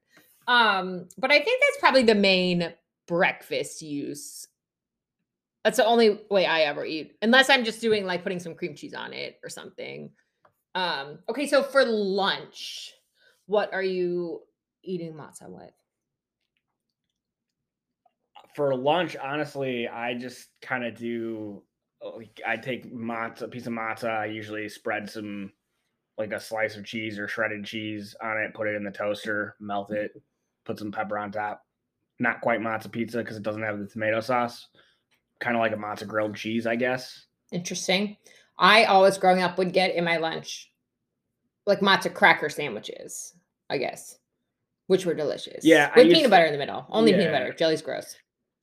Um, 0.48 1.06
but 1.18 1.30
I 1.30 1.38
think 1.38 1.60
that's 1.60 1.78
probably 1.78 2.02
the 2.02 2.14
main 2.14 2.72
breakfast 3.06 3.82
use. 3.82 4.48
That's 5.64 5.76
the 5.76 5.84
only 5.84 6.22
way 6.30 6.46
I 6.46 6.62
ever 6.62 6.86
eat, 6.86 7.16
unless 7.20 7.50
I'm 7.50 7.62
just 7.62 7.82
doing 7.82 8.06
like 8.06 8.22
putting 8.22 8.40
some 8.40 8.54
cream 8.54 8.74
cheese 8.74 8.94
on 8.94 9.12
it 9.12 9.38
or 9.44 9.50
something. 9.50 10.10
Um, 10.74 11.18
okay, 11.28 11.46
so 11.46 11.62
for 11.62 11.84
lunch, 11.84 12.94
what 13.46 13.74
are 13.74 13.82
you 13.82 14.40
eating 14.82 15.12
matzah 15.12 15.50
with? 15.50 15.70
For 18.54 18.74
lunch, 18.74 19.14
honestly, 19.22 19.88
I 19.88 20.14
just 20.14 20.48
kind 20.62 20.84
of 20.84 20.96
do. 20.96 21.62
Like, 22.04 22.40
I 22.46 22.56
take 22.56 22.92
matzah, 22.92 23.42
a 23.42 23.48
piece 23.48 23.66
of 23.66 23.72
matzah. 23.72 24.10
I 24.20 24.26
usually 24.26 24.68
spread 24.68 25.08
some, 25.08 25.52
like 26.18 26.32
a 26.32 26.40
slice 26.40 26.76
of 26.76 26.84
cheese 26.84 27.18
or 27.18 27.28
shredded 27.28 27.64
cheese 27.64 28.14
on 28.22 28.38
it. 28.38 28.54
Put 28.54 28.68
it 28.68 28.74
in 28.74 28.84
the 28.84 28.90
toaster, 28.90 29.56
melt 29.60 29.92
it, 29.92 30.20
put 30.64 30.78
some 30.78 30.92
pepper 30.92 31.18
on 31.18 31.30
top. 31.32 31.64
Not 32.18 32.40
quite 32.40 32.60
matzah 32.60 32.90
pizza 32.90 33.18
because 33.18 33.36
it 33.36 33.42
doesn't 33.42 33.62
have 33.62 33.78
the 33.78 33.86
tomato 33.86 34.20
sauce. 34.20 34.68
Kind 35.40 35.56
of 35.56 35.60
like 35.60 35.72
a 35.72 35.76
matzah 35.76 36.06
grilled 36.06 36.36
cheese, 36.36 36.66
I 36.66 36.76
guess. 36.76 37.26
Interesting. 37.50 38.16
I 38.58 38.84
always 38.84 39.18
growing 39.18 39.42
up 39.42 39.58
would 39.58 39.72
get 39.72 39.94
in 39.94 40.04
my 40.04 40.18
lunch 40.18 40.72
like 41.66 41.80
matzah 41.80 42.12
cracker 42.12 42.48
sandwiches, 42.48 43.34
I 43.70 43.78
guess, 43.78 44.18
which 44.86 45.06
were 45.06 45.14
delicious. 45.14 45.64
Yeah, 45.64 45.90
with 45.94 46.08
peanut 46.08 46.24
to- 46.24 46.28
butter 46.28 46.46
in 46.46 46.52
the 46.52 46.58
middle. 46.58 46.86
Only 46.90 47.12
peanut 47.12 47.32
butter. 47.32 47.52
Jelly's 47.52 47.82
gross. 47.82 48.16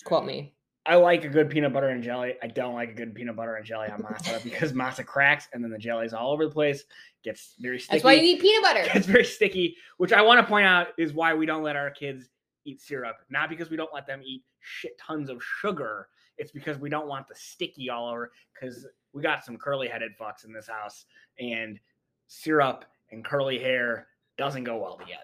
Quote 0.03 0.25
me. 0.25 0.53
I 0.89 0.95
like 0.95 1.23
a 1.23 1.29
good 1.29 1.51
peanut 1.51 1.71
butter 1.71 1.89
and 1.89 2.03
jelly. 2.03 2.33
I 2.41 2.47
don't 2.47 2.73
like 2.73 2.89
a 2.89 2.93
good 2.93 3.13
peanut 3.13 3.35
butter 3.35 3.53
and 3.55 3.63
jelly 3.63 3.89
on 3.89 4.01
matzah 4.01 4.43
because 4.43 4.73
matzah 4.73 5.05
cracks 5.05 5.47
and 5.53 5.63
then 5.63 5.69
the 5.69 5.77
jelly's 5.77 6.13
all 6.13 6.31
over 6.31 6.45
the 6.45 6.51
place. 6.51 6.83
Gets 7.23 7.53
very 7.59 7.79
sticky. 7.79 7.97
That's 7.97 8.03
why 8.03 8.13
you 8.13 8.23
need 8.23 8.39
peanut 8.39 8.63
butter. 8.63 8.85
It's 8.95 9.05
very 9.05 9.23
sticky, 9.23 9.77
which 9.97 10.11
I 10.11 10.23
want 10.23 10.39
to 10.39 10.47
point 10.47 10.65
out 10.65 10.87
is 10.97 11.13
why 11.13 11.35
we 11.35 11.45
don't 11.45 11.61
let 11.61 11.75
our 11.75 11.91
kids 11.91 12.29
eat 12.65 12.81
syrup. 12.81 13.17
Not 13.29 13.49
because 13.49 13.69
we 13.69 13.77
don't 13.77 13.93
let 13.93 14.07
them 14.07 14.21
eat 14.25 14.41
shit 14.61 14.97
tons 14.97 15.29
of 15.29 15.43
sugar. 15.61 16.07
It's 16.39 16.51
because 16.51 16.79
we 16.79 16.89
don't 16.89 17.07
want 17.07 17.27
the 17.27 17.35
sticky 17.35 17.91
all 17.91 18.09
over. 18.09 18.31
Because 18.59 18.87
we 19.13 19.21
got 19.21 19.45
some 19.45 19.57
curly 19.57 19.87
headed 19.87 20.13
fucks 20.19 20.43
in 20.43 20.51
this 20.51 20.67
house, 20.67 21.05
and 21.37 21.79
syrup 22.27 22.85
and 23.11 23.23
curly 23.23 23.59
hair 23.59 24.07
doesn't 24.39 24.63
go 24.63 24.77
well 24.77 24.97
together. 24.97 25.21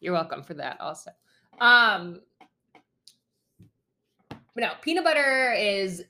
You're 0.00 0.14
welcome 0.14 0.42
for 0.42 0.54
that 0.54 0.80
also. 0.80 1.12
Um 1.60 2.22
but 4.58 4.66
no, 4.66 4.72
peanut 4.82 5.04
butter 5.04 5.54
is 5.56 6.02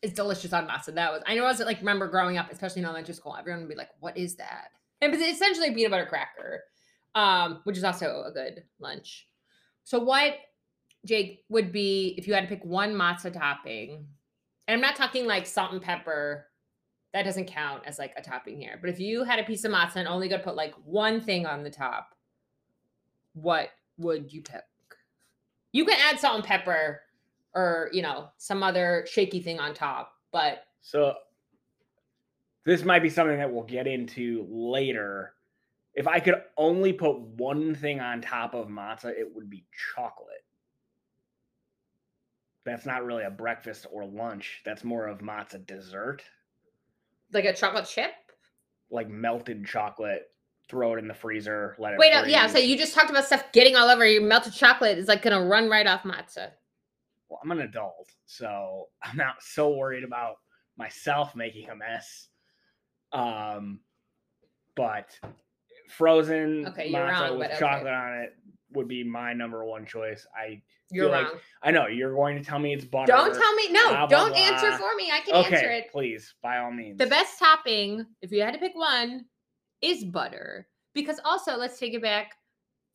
is 0.00 0.14
delicious 0.14 0.54
on 0.54 0.66
matzah. 0.66 0.94
That 0.94 1.12
was 1.12 1.22
I 1.26 1.34
know 1.34 1.44
I 1.44 1.48
was 1.48 1.60
like 1.60 1.80
remember 1.80 2.08
growing 2.08 2.38
up, 2.38 2.50
especially 2.50 2.80
in 2.80 2.86
elementary 2.86 3.12
school, 3.12 3.36
everyone 3.38 3.60
would 3.60 3.68
be 3.68 3.74
like, 3.74 3.90
"What 4.00 4.16
is 4.16 4.36
that?" 4.36 4.68
And 5.02 5.12
it's 5.12 5.22
essentially 5.22 5.68
a 5.68 5.72
peanut 5.72 5.90
butter 5.90 6.06
cracker, 6.06 6.62
um, 7.14 7.60
which 7.64 7.76
is 7.76 7.84
also 7.84 8.24
a 8.26 8.32
good 8.32 8.64
lunch. 8.80 9.28
So 9.84 9.98
what, 9.98 10.36
Jake, 11.04 11.44
would 11.50 11.70
be 11.70 12.14
if 12.16 12.26
you 12.26 12.32
had 12.32 12.48
to 12.48 12.48
pick 12.48 12.64
one 12.64 12.94
matzah 12.94 13.30
topping? 13.30 14.06
And 14.66 14.74
I'm 14.74 14.80
not 14.80 14.96
talking 14.96 15.26
like 15.26 15.44
salt 15.44 15.72
and 15.72 15.82
pepper. 15.82 16.46
That 17.12 17.24
doesn't 17.24 17.44
count 17.44 17.82
as 17.84 17.98
like 17.98 18.14
a 18.16 18.22
topping 18.22 18.58
here. 18.58 18.78
But 18.80 18.88
if 18.88 19.00
you 19.00 19.22
had 19.22 19.38
a 19.38 19.44
piece 19.44 19.64
of 19.64 19.72
matzah 19.72 19.96
and 19.96 20.08
only 20.08 20.30
could 20.30 20.42
put 20.42 20.56
like 20.56 20.72
one 20.86 21.20
thing 21.20 21.44
on 21.44 21.62
the 21.62 21.68
top, 21.68 22.14
what 23.34 23.68
would 23.98 24.32
you 24.32 24.40
pick? 24.40 24.62
You 25.72 25.84
can 25.84 25.98
add 26.00 26.18
salt 26.18 26.36
and 26.36 26.44
pepper 26.44 27.02
or, 27.54 27.88
you 27.92 28.02
know, 28.02 28.28
some 28.38 28.62
other 28.62 29.06
shaky 29.10 29.40
thing 29.40 29.60
on 29.60 29.74
top, 29.74 30.12
but 30.32 30.64
So 30.80 31.14
this 32.64 32.84
might 32.84 33.02
be 33.02 33.10
something 33.10 33.38
that 33.38 33.52
we'll 33.52 33.64
get 33.64 33.86
into 33.86 34.46
later. 34.50 35.34
If 35.94 36.08
I 36.08 36.20
could 36.20 36.36
only 36.56 36.92
put 36.92 37.18
one 37.20 37.74
thing 37.74 38.00
on 38.00 38.20
top 38.22 38.54
of 38.54 38.68
matzah, 38.68 39.10
it 39.10 39.28
would 39.34 39.50
be 39.50 39.64
chocolate. 39.94 40.44
That's 42.64 42.86
not 42.86 43.04
really 43.04 43.24
a 43.24 43.30
breakfast 43.30 43.86
or 43.90 44.06
lunch. 44.06 44.62
That's 44.64 44.84
more 44.84 45.06
of 45.06 45.18
matzah 45.18 45.66
dessert, 45.66 46.22
like 47.32 47.44
a 47.44 47.52
chocolate 47.52 47.86
chip. 47.86 48.12
like 48.90 49.08
melted 49.08 49.66
chocolate. 49.66 50.28
Throw 50.68 50.94
it 50.94 50.98
in 51.00 51.08
the 51.08 51.14
freezer. 51.14 51.74
Let 51.78 51.94
it. 51.94 51.98
Wait, 51.98 52.12
uh, 52.12 52.24
yeah, 52.24 52.46
so 52.46 52.58
you 52.58 52.78
just 52.78 52.94
talked 52.94 53.10
about 53.10 53.24
stuff 53.26 53.44
getting 53.52 53.76
all 53.76 53.90
over 53.90 54.06
your 54.06 54.22
melted 54.22 54.54
chocolate 54.54 54.96
is 54.96 55.08
like 55.08 55.20
gonna 55.22 55.44
run 55.44 55.68
right 55.68 55.86
off 55.86 56.04
matzah. 56.04 56.52
Well, 57.32 57.40
I'm 57.42 57.50
an 57.50 57.64
adult, 57.66 58.10
so 58.26 58.88
I'm 59.02 59.16
not 59.16 59.36
so 59.42 59.70
worried 59.74 60.04
about 60.04 60.36
myself 60.76 61.34
making 61.34 61.70
a 61.70 61.76
mess. 61.76 62.28
Um, 63.12 63.80
but 64.74 65.18
frozen 65.88 66.66
Okay, 66.68 66.90
matzo 66.92 67.30
wrong, 67.30 67.38
with 67.38 67.48
but 67.48 67.50
okay. 67.56 67.58
chocolate 67.58 67.92
on 67.92 68.14
it 68.20 68.36
would 68.72 68.88
be 68.88 69.04
my 69.04 69.32
number 69.34 69.64
one 69.64 69.84
choice. 69.84 70.26
I 70.34 70.62
You're 70.90 71.06
feel 71.06 71.12
like 71.12 71.26
wrong. 71.26 71.40
I 71.62 71.70
know 71.70 71.86
you're 71.88 72.14
going 72.14 72.38
to 72.38 72.44
tell 72.44 72.58
me 72.58 72.72
it's 72.72 72.86
butter. 72.86 73.12
Don't 73.12 73.34
tell 73.34 73.54
me 73.54 73.70
no, 73.70 73.88
blah, 73.90 74.06
blah, 74.06 74.18
don't 74.28 74.36
answer 74.36 74.68
blah. 74.68 74.78
for 74.78 74.94
me. 74.96 75.10
I 75.10 75.20
can 75.20 75.34
Okay, 75.44 75.56
answer 75.56 75.70
it. 75.70 75.90
please, 75.92 76.34
by 76.42 76.58
all 76.58 76.70
means. 76.72 76.98
The 76.98 77.06
best 77.06 77.38
topping, 77.38 78.06
if 78.22 78.32
you 78.32 78.40
had 78.40 78.54
to 78.54 78.60
pick 78.60 78.74
one, 78.74 79.26
is 79.82 80.04
butter. 80.04 80.68
Because 80.94 81.20
also, 81.24 81.56
let's 81.56 81.78
take 81.78 81.92
it 81.94 82.02
back. 82.02 82.32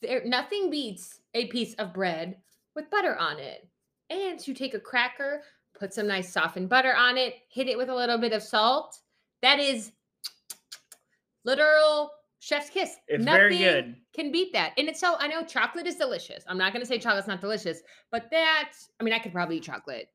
There, 0.02 0.24
nothing 0.26 0.70
beats 0.72 1.20
a 1.36 1.46
piece 1.48 1.74
of 1.76 1.94
bread 1.94 2.38
with 2.76 2.90
butter 2.90 3.16
on 3.18 3.40
it. 3.40 3.68
And 4.10 4.46
you 4.48 4.54
take 4.54 4.74
a 4.74 4.80
cracker, 4.80 5.42
put 5.78 5.94
some 5.94 6.08
nice 6.08 6.32
softened 6.32 6.70
butter 6.70 6.96
on 6.96 7.18
it, 7.18 7.36
hit 7.50 7.68
it 7.68 7.78
with 7.78 7.90
a 7.90 7.96
little 7.96 8.18
bit 8.18 8.34
of 8.34 8.42
salt. 8.42 9.00
That 9.42 9.60
is 9.60 9.92
literal 11.44 12.12
chef's 12.40 12.70
kiss. 12.70 12.96
It's 13.08 13.24
very 13.24 13.60
Nothing 13.60 13.68
good. 13.68 13.96
Can 14.14 14.32
beat 14.32 14.54
that. 14.54 14.74
And 14.78 14.88
it's 14.88 15.00
so 15.00 15.16
I 15.20 15.28
know 15.28 15.44
chocolate 15.44 15.88
is 15.88 15.96
delicious. 15.96 16.44
I'm 16.48 16.58
not 16.58 16.74
gonna 16.74 16.86
say 16.86 16.98
chocolate's 16.98 17.28
not 17.28 17.42
delicious, 17.42 17.82
but 18.12 18.30
that 18.32 18.72
I 19.00 19.04
mean 19.04 19.14
I 19.14 19.20
could 19.20 19.34
probably 19.34 19.58
eat 19.58 19.64
chocolate 19.64 20.10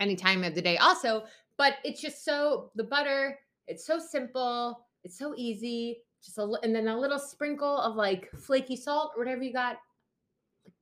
any 0.00 0.16
time 0.16 0.42
of 0.42 0.54
the 0.54 0.62
day 0.62 0.76
also, 0.78 1.24
but 1.56 1.74
it's 1.84 2.00
just 2.00 2.24
so 2.24 2.70
the 2.74 2.84
butter, 2.84 3.38
it's 3.66 3.86
so 3.86 3.98
simple, 3.98 4.86
it's 5.04 5.18
so 5.18 5.34
easy. 5.36 5.98
Just 6.24 6.38
a 6.38 6.58
and 6.62 6.74
then 6.74 6.88
a 6.88 6.98
little 6.98 7.18
sprinkle 7.18 7.76
of 7.78 7.96
like 7.96 8.30
flaky 8.38 8.76
salt 8.76 9.12
or 9.14 9.22
whatever 9.22 9.42
you 9.42 9.52
got. 9.52 9.78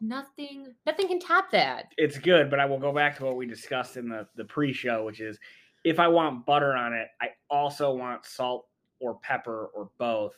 Nothing, 0.05 0.75
nothing 0.85 1.07
can 1.07 1.21
top 1.21 1.53
that. 1.53 1.93
It's 1.97 2.19
good, 2.19 2.51
but 2.51 2.59
I 2.59 2.67
will 2.67 2.81
go 2.81 2.93
back 2.93 3.17
to 3.19 3.25
what 3.25 3.37
we 3.37 3.47
discussed 3.47 3.97
in 3.97 4.09
the 4.09 4.27
the 4.35 4.45
pre-show, 4.45 5.05
which 5.05 5.21
is 5.21 5.39
if 5.85 6.01
I 6.01 6.09
want 6.09 6.45
butter 6.45 6.75
on 6.75 6.93
it, 6.93 7.07
I 7.21 7.29
also 7.49 7.95
want 7.95 8.27
salt 8.27 8.67
or 9.01 9.19
pepper 9.23 9.71
or 9.75 9.91
both. 9.99 10.33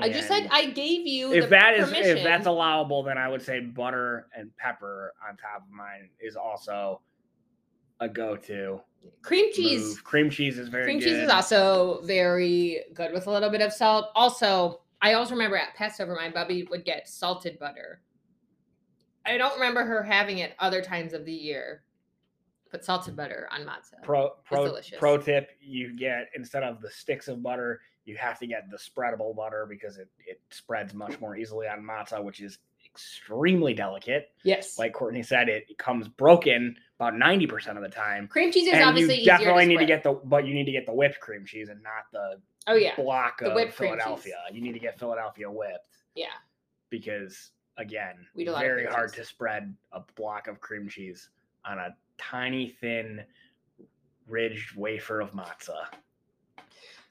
I 0.00 0.08
just 0.08 0.26
said 0.26 0.48
I 0.50 0.70
gave 0.70 1.06
you 1.06 1.34
if 1.34 1.50
that 1.50 1.74
is 1.74 1.84
permission. 1.86 2.16
if 2.16 2.24
that's 2.24 2.46
allowable, 2.46 3.02
then 3.02 3.18
I 3.18 3.28
would 3.28 3.42
say 3.42 3.60
butter 3.60 4.28
and 4.34 4.50
pepper 4.56 5.12
on 5.28 5.36
top 5.36 5.64
of 5.66 5.70
mine 5.70 6.08
is 6.18 6.34
also 6.34 7.02
a 8.00 8.08
go-to. 8.08 8.80
cream 9.20 9.52
cheese. 9.52 9.82
move. 9.82 10.04
Cream 10.04 10.30
cheese 10.30 10.58
is 10.58 10.68
very 10.68 10.84
cream 10.84 10.98
good. 10.98 11.04
cheese 11.04 11.18
is 11.18 11.28
also 11.28 12.00
very 12.04 12.80
good 12.94 13.12
with 13.12 13.26
a 13.26 13.30
little 13.30 13.50
bit 13.50 13.60
of 13.60 13.70
salt. 13.70 14.06
Also, 14.14 14.80
I 15.02 15.12
always 15.12 15.30
remember 15.30 15.58
at 15.58 15.74
Passover, 15.74 16.14
my 16.14 16.30
bubby 16.30 16.66
would 16.70 16.86
get 16.86 17.06
salted 17.06 17.58
butter. 17.58 18.00
I 19.26 19.36
don't 19.36 19.54
remember 19.54 19.84
her 19.84 20.02
having 20.02 20.38
it 20.38 20.52
other 20.58 20.82
times 20.82 21.12
of 21.12 21.24
the 21.24 21.32
year. 21.32 21.82
Put 22.70 22.84
salted 22.84 23.14
butter 23.16 23.48
on 23.52 23.62
matzah. 23.66 24.02
pro 24.02 24.30
pro 24.44 24.74
pro 24.98 25.18
tip: 25.18 25.50
you 25.60 25.94
get 25.96 26.30
instead 26.34 26.62
of 26.62 26.80
the 26.80 26.90
sticks 26.90 27.28
of 27.28 27.42
butter, 27.42 27.80
you 28.06 28.16
have 28.16 28.38
to 28.38 28.46
get 28.46 28.70
the 28.70 28.78
spreadable 28.78 29.36
butter 29.36 29.66
because 29.68 29.98
it 29.98 30.08
it 30.26 30.40
spreads 30.50 30.94
much 30.94 31.20
more 31.20 31.36
easily 31.36 31.68
on 31.68 31.82
matzah, 31.82 32.22
which 32.24 32.40
is 32.40 32.58
extremely 32.86 33.74
delicate. 33.74 34.32
yes. 34.42 34.78
Like 34.78 34.92
Courtney 34.94 35.22
said, 35.22 35.48
it 35.50 35.76
comes 35.78 36.08
broken 36.08 36.74
about 36.98 37.14
ninety 37.16 37.46
percent 37.46 37.76
of 37.76 37.84
the 37.84 37.90
time. 37.90 38.26
cream 38.28 38.50
cheese 38.50 38.66
is 38.68 38.72
and 38.74 38.82
obviously 38.84 39.18
you 39.20 39.26
definitely 39.26 39.64
to 39.64 39.68
need 39.68 39.78
to 39.78 39.86
get 39.86 40.02
the 40.02 40.12
but 40.24 40.46
you 40.46 40.54
need 40.54 40.64
to 40.64 40.72
get 40.72 40.86
the 40.86 40.94
whipped 40.94 41.20
cream 41.20 41.44
cheese 41.44 41.68
and 41.68 41.82
not 41.82 42.04
the 42.12 42.40
Oh 42.66 42.74
yeah. 42.74 42.94
block 42.96 43.40
The 43.40 43.50
of. 43.54 43.74
Philadelphia. 43.74 44.36
You 44.52 44.62
need 44.62 44.72
to 44.72 44.78
get 44.78 44.98
Philadelphia 44.98 45.50
whipped 45.50 45.88
Yeah. 46.14 46.26
because 46.90 47.50
again, 47.78 48.26
We 48.34 48.48
lot 48.48 48.60
very 48.60 48.86
hard 48.86 49.12
to 49.14 49.24
spread 49.24 49.74
a 49.92 50.00
block 50.16 50.46
of 50.46 50.60
cream 50.60 50.88
cheese 50.88 51.30
on 51.64 51.78
a 51.78 51.94
tiny 52.18 52.68
thin 52.80 53.24
ridged 54.26 54.76
wafer 54.76 55.20
of 55.20 55.32
matzah. 55.32 55.86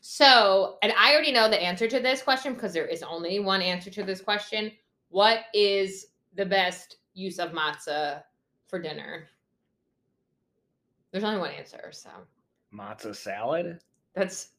So, 0.01 0.77
and 0.81 0.91
I 0.97 1.13
already 1.13 1.31
know 1.31 1.47
the 1.47 1.61
answer 1.61 1.87
to 1.87 1.99
this 1.99 2.21
question 2.23 2.53
because 2.53 2.73
there 2.73 2.87
is 2.87 3.03
only 3.03 3.39
one 3.39 3.61
answer 3.61 3.91
to 3.91 4.03
this 4.03 4.19
question. 4.19 4.71
What 5.09 5.41
is 5.53 6.07
the 6.35 6.45
best 6.45 6.97
use 7.13 7.37
of 7.37 7.51
matzah 7.51 8.23
for 8.67 8.79
dinner? 8.79 9.27
There's 11.11 11.23
only 11.23 11.39
one 11.39 11.51
answer, 11.51 11.89
so 11.91 12.09
Matzah 12.73 13.15
salad. 13.15 13.79
that's 14.15 14.49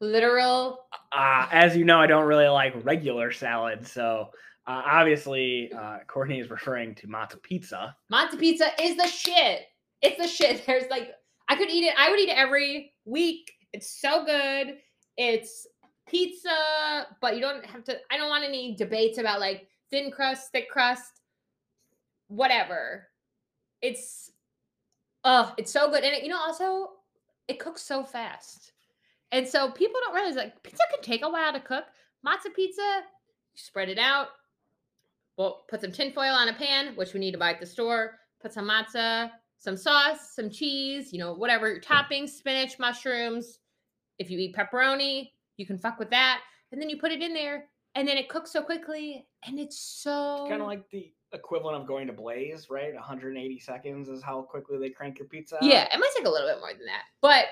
literal. 0.00 0.86
Uh, 1.12 1.46
as 1.52 1.76
you 1.76 1.84
know, 1.84 2.00
I 2.00 2.06
don't 2.06 2.24
really 2.24 2.48
like 2.48 2.74
regular 2.84 3.30
salad, 3.32 3.86
so 3.86 4.30
uh, 4.70 4.82
obviously 4.86 5.72
uh, 5.72 5.98
Courtney 6.06 6.38
is 6.38 6.48
referring 6.48 6.94
to 6.94 7.08
matzah 7.08 7.42
pizza. 7.42 7.96
Matzah 8.12 8.38
pizza 8.38 8.68
is 8.80 8.96
the 8.96 9.06
shit. 9.06 9.62
It's 10.00 10.16
the 10.16 10.28
shit. 10.28 10.64
There's 10.66 10.88
like, 10.90 11.10
I 11.48 11.56
could 11.56 11.68
eat 11.68 11.84
it. 11.84 11.94
I 11.98 12.08
would 12.08 12.20
eat 12.20 12.28
it 12.28 12.38
every 12.38 12.92
week. 13.04 13.50
It's 13.72 14.00
so 14.00 14.24
good. 14.24 14.76
It's 15.16 15.66
pizza, 16.08 17.06
but 17.20 17.34
you 17.34 17.40
don't 17.40 17.64
have 17.66 17.82
to. 17.84 17.98
I 18.12 18.16
don't 18.16 18.28
want 18.28 18.44
any 18.44 18.76
debates 18.76 19.18
about 19.18 19.40
like 19.40 19.66
thin 19.90 20.12
crust, 20.12 20.52
thick 20.52 20.70
crust, 20.70 21.20
whatever. 22.28 23.08
It's 23.82 24.30
oh, 25.24 25.52
it's 25.58 25.72
so 25.72 25.90
good. 25.90 26.04
And 26.04 26.14
it, 26.14 26.22
you 26.22 26.28
know, 26.28 26.40
also 26.40 26.90
it 27.48 27.58
cooks 27.58 27.82
so 27.82 28.04
fast. 28.04 28.72
And 29.32 29.46
so 29.46 29.70
people 29.72 30.00
don't 30.04 30.14
realize 30.14 30.36
like 30.36 30.62
pizza 30.62 30.82
can 30.92 31.02
take 31.02 31.24
a 31.24 31.30
while 31.30 31.52
to 31.52 31.60
cook. 31.60 31.84
Matzo 32.24 32.54
pizza, 32.54 33.02
you 33.52 33.58
spread 33.58 33.88
it 33.88 33.98
out. 33.98 34.28
Well, 35.40 35.64
put 35.70 35.80
some 35.80 35.90
tinfoil 35.90 36.34
on 36.34 36.50
a 36.50 36.52
pan, 36.52 36.94
which 36.96 37.14
we 37.14 37.20
need 37.20 37.32
to 37.32 37.38
buy 37.38 37.54
at 37.54 37.60
the 37.60 37.66
store. 37.66 38.18
Put 38.42 38.52
some 38.52 38.68
matzah, 38.68 39.30
some 39.56 39.74
sauce, 39.74 40.34
some 40.34 40.50
cheese, 40.50 41.14
you 41.14 41.18
know, 41.18 41.32
whatever 41.32 41.66
your 41.66 41.80
toppings, 41.80 42.28
spinach, 42.28 42.78
mushrooms. 42.78 43.58
If 44.18 44.30
you 44.30 44.38
eat 44.38 44.54
pepperoni, 44.54 45.30
you 45.56 45.64
can 45.64 45.78
fuck 45.78 45.98
with 45.98 46.10
that. 46.10 46.42
And 46.72 46.82
then 46.82 46.90
you 46.90 46.98
put 46.98 47.10
it 47.10 47.22
in 47.22 47.32
there, 47.32 47.64
and 47.94 48.06
then 48.06 48.18
it 48.18 48.28
cooks 48.28 48.52
so 48.52 48.60
quickly, 48.60 49.26
and 49.46 49.58
it's 49.58 49.80
so 49.80 50.44
Kind 50.46 50.60
of 50.60 50.68
like 50.68 50.86
the 50.90 51.10
equivalent 51.32 51.80
of 51.80 51.88
going 51.88 52.06
to 52.08 52.12
Blaze, 52.12 52.68
right? 52.68 52.92
180 52.92 53.58
seconds 53.60 54.10
is 54.10 54.22
how 54.22 54.42
quickly 54.42 54.76
they 54.76 54.90
crank 54.90 55.18
your 55.18 55.28
pizza. 55.28 55.56
out. 55.56 55.62
Yeah, 55.62 55.84
it 55.90 55.98
might 55.98 56.12
take 56.18 56.26
a 56.26 56.30
little 56.30 56.48
bit 56.48 56.58
more 56.60 56.74
than 56.74 56.84
that. 56.84 57.04
But 57.22 57.46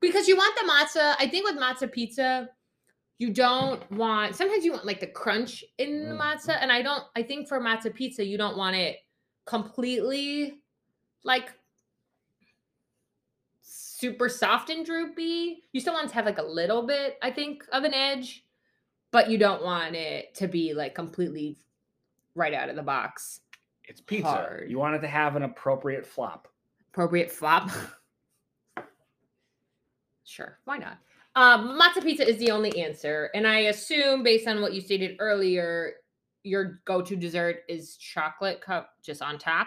because 0.00 0.28
you 0.28 0.36
want 0.36 0.54
the 0.54 0.70
matzah, 0.70 1.16
I 1.18 1.26
think 1.26 1.44
with 1.44 1.60
matzah 1.60 1.90
pizza, 1.90 2.48
you 3.18 3.30
don't 3.32 3.88
want 3.92 4.34
sometimes 4.34 4.64
you 4.64 4.72
want 4.72 4.84
like 4.84 5.00
the 5.00 5.06
crunch 5.06 5.64
in 5.78 6.08
the 6.08 6.14
Mhm. 6.14 6.20
matzah. 6.20 6.58
And 6.60 6.72
I 6.72 6.82
don't 6.82 7.04
I 7.16 7.22
think 7.22 7.48
for 7.48 7.60
matzah 7.60 7.94
pizza, 7.94 8.24
you 8.24 8.36
don't 8.36 8.56
want 8.56 8.76
it 8.76 8.98
completely 9.46 10.60
like 11.22 11.52
super 13.62 14.28
soft 14.28 14.70
and 14.70 14.84
droopy. 14.84 15.64
You 15.72 15.80
still 15.80 15.94
want 15.94 16.08
to 16.08 16.14
have 16.14 16.26
like 16.26 16.38
a 16.38 16.42
little 16.42 16.82
bit, 16.82 17.18
I 17.22 17.30
think, 17.30 17.64
of 17.72 17.84
an 17.84 17.94
edge, 17.94 18.44
but 19.10 19.30
you 19.30 19.38
don't 19.38 19.62
want 19.62 19.94
it 19.94 20.34
to 20.36 20.48
be 20.48 20.74
like 20.74 20.94
completely 20.94 21.56
right 22.34 22.52
out 22.52 22.68
of 22.68 22.76
the 22.76 22.82
box. 22.82 23.40
It's 23.84 24.00
pizza. 24.00 24.28
Hard. 24.28 24.70
You 24.70 24.78
want 24.78 24.96
it 24.96 25.00
to 25.00 25.08
have 25.08 25.36
an 25.36 25.42
appropriate 25.42 26.04
flop. 26.06 26.48
appropriate 26.90 27.30
flop. 27.30 27.70
sure, 30.24 30.58
why 30.64 30.78
not? 30.78 30.98
Um, 31.36 31.78
matzo 31.80 32.02
pizza 32.02 32.28
is 32.28 32.38
the 32.38 32.50
only 32.50 32.80
answer, 32.80 33.30
and 33.34 33.46
I 33.46 33.60
assume 33.60 34.22
based 34.22 34.46
on 34.46 34.60
what 34.60 34.72
you 34.72 34.80
stated 34.80 35.16
earlier, 35.18 35.94
your 36.44 36.80
go-to 36.84 37.16
dessert 37.16 37.62
is 37.68 37.96
chocolate 37.96 38.60
cup 38.60 38.90
just 39.02 39.20
on 39.22 39.38
top 39.38 39.66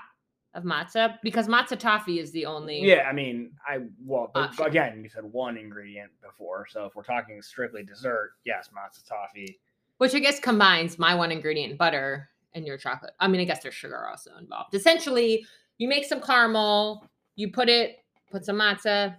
of 0.54 0.64
matzo 0.64 1.16
because 1.24 1.48
matzo 1.48 1.78
toffee 1.78 2.20
is 2.20 2.32
the 2.32 2.46
only. 2.46 2.82
Yeah, 2.82 3.08
I 3.10 3.14
mean, 3.14 3.52
I 3.68 3.80
well, 4.04 4.32
but 4.34 4.66
again, 4.66 5.02
you 5.04 5.10
said 5.10 5.26
one 5.26 5.58
ingredient 5.58 6.12
before, 6.24 6.66
so 6.70 6.86
if 6.86 6.96
we're 6.96 7.04
talking 7.04 7.42
strictly 7.42 7.84
dessert, 7.84 8.32
yes, 8.46 8.70
matzo 8.70 9.06
toffee. 9.08 9.60
which 9.98 10.16
I 10.16 10.20
guess 10.20 10.40
combines 10.40 10.98
my 10.98 11.16
one 11.16 11.32
ingredient 11.32 11.78
butter 11.78 12.30
and 12.54 12.66
your 12.66 12.78
chocolate. 12.78 13.12
I 13.20 13.28
mean, 13.28 13.42
I 13.42 13.44
guess 13.44 13.62
there's 13.62 13.76
sugar 13.76 14.08
also 14.08 14.32
involved. 14.40 14.74
Essentially, 14.74 15.46
you 15.78 15.88
make 15.88 16.06
some 16.06 16.22
caramel, 16.22 17.08
you 17.36 17.52
put 17.52 17.70
it, 17.70 17.98
put 18.32 18.46
some 18.46 18.58
matzah, 18.58 19.10
you 19.10 19.16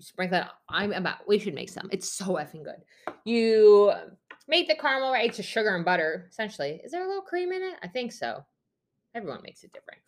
sprinkle 0.00 0.38
it. 0.38 0.46
I'm 0.68 0.92
about. 0.92 1.26
We 1.26 1.38
should 1.38 1.54
make 1.54 1.68
some. 1.68 1.88
It's 1.92 2.10
so 2.10 2.34
effing 2.34 2.64
good. 2.64 2.82
You 3.24 3.92
make 4.48 4.68
the 4.68 4.74
caramel 4.74 5.12
right. 5.12 5.28
It's 5.28 5.36
just 5.36 5.48
sugar 5.48 5.74
and 5.74 5.84
butter 5.84 6.26
essentially. 6.30 6.80
Is 6.84 6.92
there 6.92 7.04
a 7.04 7.08
little 7.08 7.22
cream 7.22 7.52
in 7.52 7.62
it? 7.62 7.74
I 7.82 7.88
think 7.88 8.12
so. 8.12 8.44
Everyone 9.14 9.40
makes 9.42 9.64
it 9.64 9.72
different. 9.72 10.00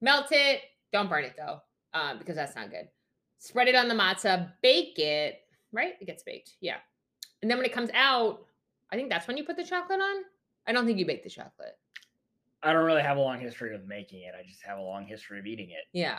Melt 0.00 0.26
it. 0.30 0.62
Don't 0.92 1.08
burn 1.08 1.24
it 1.24 1.34
though, 1.36 1.60
um, 1.94 2.18
because 2.18 2.36
that's 2.36 2.56
not 2.56 2.70
good. 2.70 2.88
Spread 3.38 3.68
it 3.68 3.74
on 3.74 3.88
the 3.88 3.94
matzah. 3.94 4.52
Bake 4.62 4.98
it. 4.98 5.40
Right? 5.72 5.94
It 6.00 6.06
gets 6.06 6.22
baked. 6.22 6.56
Yeah. 6.60 6.76
And 7.42 7.50
then 7.50 7.58
when 7.58 7.66
it 7.66 7.72
comes 7.72 7.90
out, 7.94 8.44
I 8.92 8.96
think 8.96 9.08
that's 9.08 9.26
when 9.28 9.36
you 9.36 9.44
put 9.44 9.56
the 9.56 9.64
chocolate 9.64 10.00
on. 10.00 10.24
I 10.66 10.72
don't 10.72 10.84
think 10.84 10.98
you 10.98 11.06
bake 11.06 11.22
the 11.22 11.30
chocolate. 11.30 11.78
I 12.62 12.72
don't 12.72 12.84
really 12.84 13.02
have 13.02 13.16
a 13.16 13.20
long 13.20 13.40
history 13.40 13.74
of 13.74 13.86
making 13.86 14.20
it. 14.22 14.34
I 14.38 14.46
just 14.46 14.62
have 14.62 14.78
a 14.78 14.82
long 14.82 15.06
history 15.06 15.38
of 15.38 15.46
eating 15.46 15.70
it. 15.70 15.84
Yeah. 15.92 16.18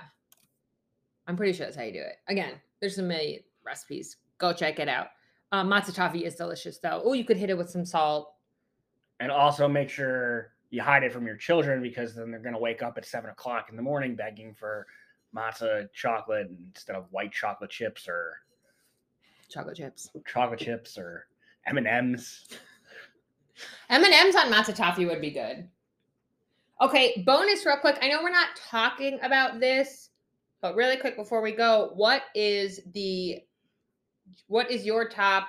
I'm 1.27 1.37
pretty 1.37 1.53
sure 1.53 1.65
that's 1.65 1.77
how 1.77 1.83
you 1.83 1.93
do 1.93 1.99
it. 1.99 2.15
Again, 2.27 2.53
there's 2.79 2.97
a 2.97 3.03
million 3.03 3.41
recipes. 3.65 4.17
Go 4.37 4.53
check 4.53 4.79
it 4.79 4.87
out. 4.89 5.07
Um, 5.51 5.69
matzo 5.69 5.93
toffee 5.93 6.25
is 6.25 6.35
delicious 6.35 6.77
though. 6.79 7.01
Oh, 7.03 7.13
you 7.13 7.23
could 7.25 7.37
hit 7.37 7.49
it 7.49 7.57
with 7.57 7.69
some 7.69 7.85
salt. 7.85 8.33
And 9.19 9.31
also 9.31 9.67
make 9.67 9.89
sure 9.89 10.53
you 10.71 10.81
hide 10.81 11.03
it 11.03 11.11
from 11.13 11.27
your 11.27 11.35
children 11.35 11.81
because 11.81 12.15
then 12.15 12.31
they're 12.31 12.39
going 12.39 12.53
to 12.55 12.59
wake 12.59 12.81
up 12.81 12.97
at 12.97 13.05
seven 13.05 13.29
o'clock 13.29 13.67
in 13.69 13.75
the 13.75 13.81
morning 13.81 14.15
begging 14.15 14.53
for 14.53 14.87
matzo 15.35 15.87
chocolate 15.93 16.49
instead 16.73 16.95
of 16.95 17.05
white 17.11 17.31
chocolate 17.31 17.69
chips 17.69 18.07
or 18.07 18.37
Chocolate 19.49 19.75
chips. 19.77 20.09
chocolate 20.25 20.59
chips 20.61 20.97
or 20.97 21.27
M 21.67 21.77
and 21.77 21.85
M's. 21.87 22.47
M&M's 23.89 24.35
on 24.35 24.51
matzo 24.51 24.73
toffee 24.73 25.05
would 25.05 25.19
be 25.21 25.29
good. 25.29 25.67
Okay, 26.79 27.21
bonus 27.25 27.65
real 27.65 27.77
quick. 27.77 27.97
I 28.01 28.07
know 28.07 28.23
we're 28.23 28.31
not 28.31 28.55
talking 28.55 29.19
about 29.21 29.59
this, 29.59 30.09
but 30.61 30.75
really 30.75 30.97
quick 30.97 31.15
before 31.15 31.41
we 31.41 31.51
go, 31.51 31.91
what 31.95 32.23
is 32.35 32.81
the 32.93 33.39
what 34.47 34.71
is 34.71 34.85
your 34.85 35.09
top 35.09 35.47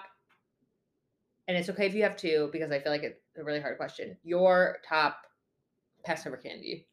and 1.48 1.56
it's 1.56 1.68
okay 1.68 1.86
if 1.86 1.94
you 1.94 2.02
have 2.02 2.16
two 2.16 2.48
because 2.52 2.70
I 2.70 2.78
feel 2.80 2.92
like 2.92 3.02
it's 3.02 3.20
a 3.36 3.44
really 3.44 3.60
hard 3.60 3.76
question. 3.76 4.16
Your 4.22 4.78
top 4.88 5.18
Passover 6.04 6.36
candy. 6.36 6.86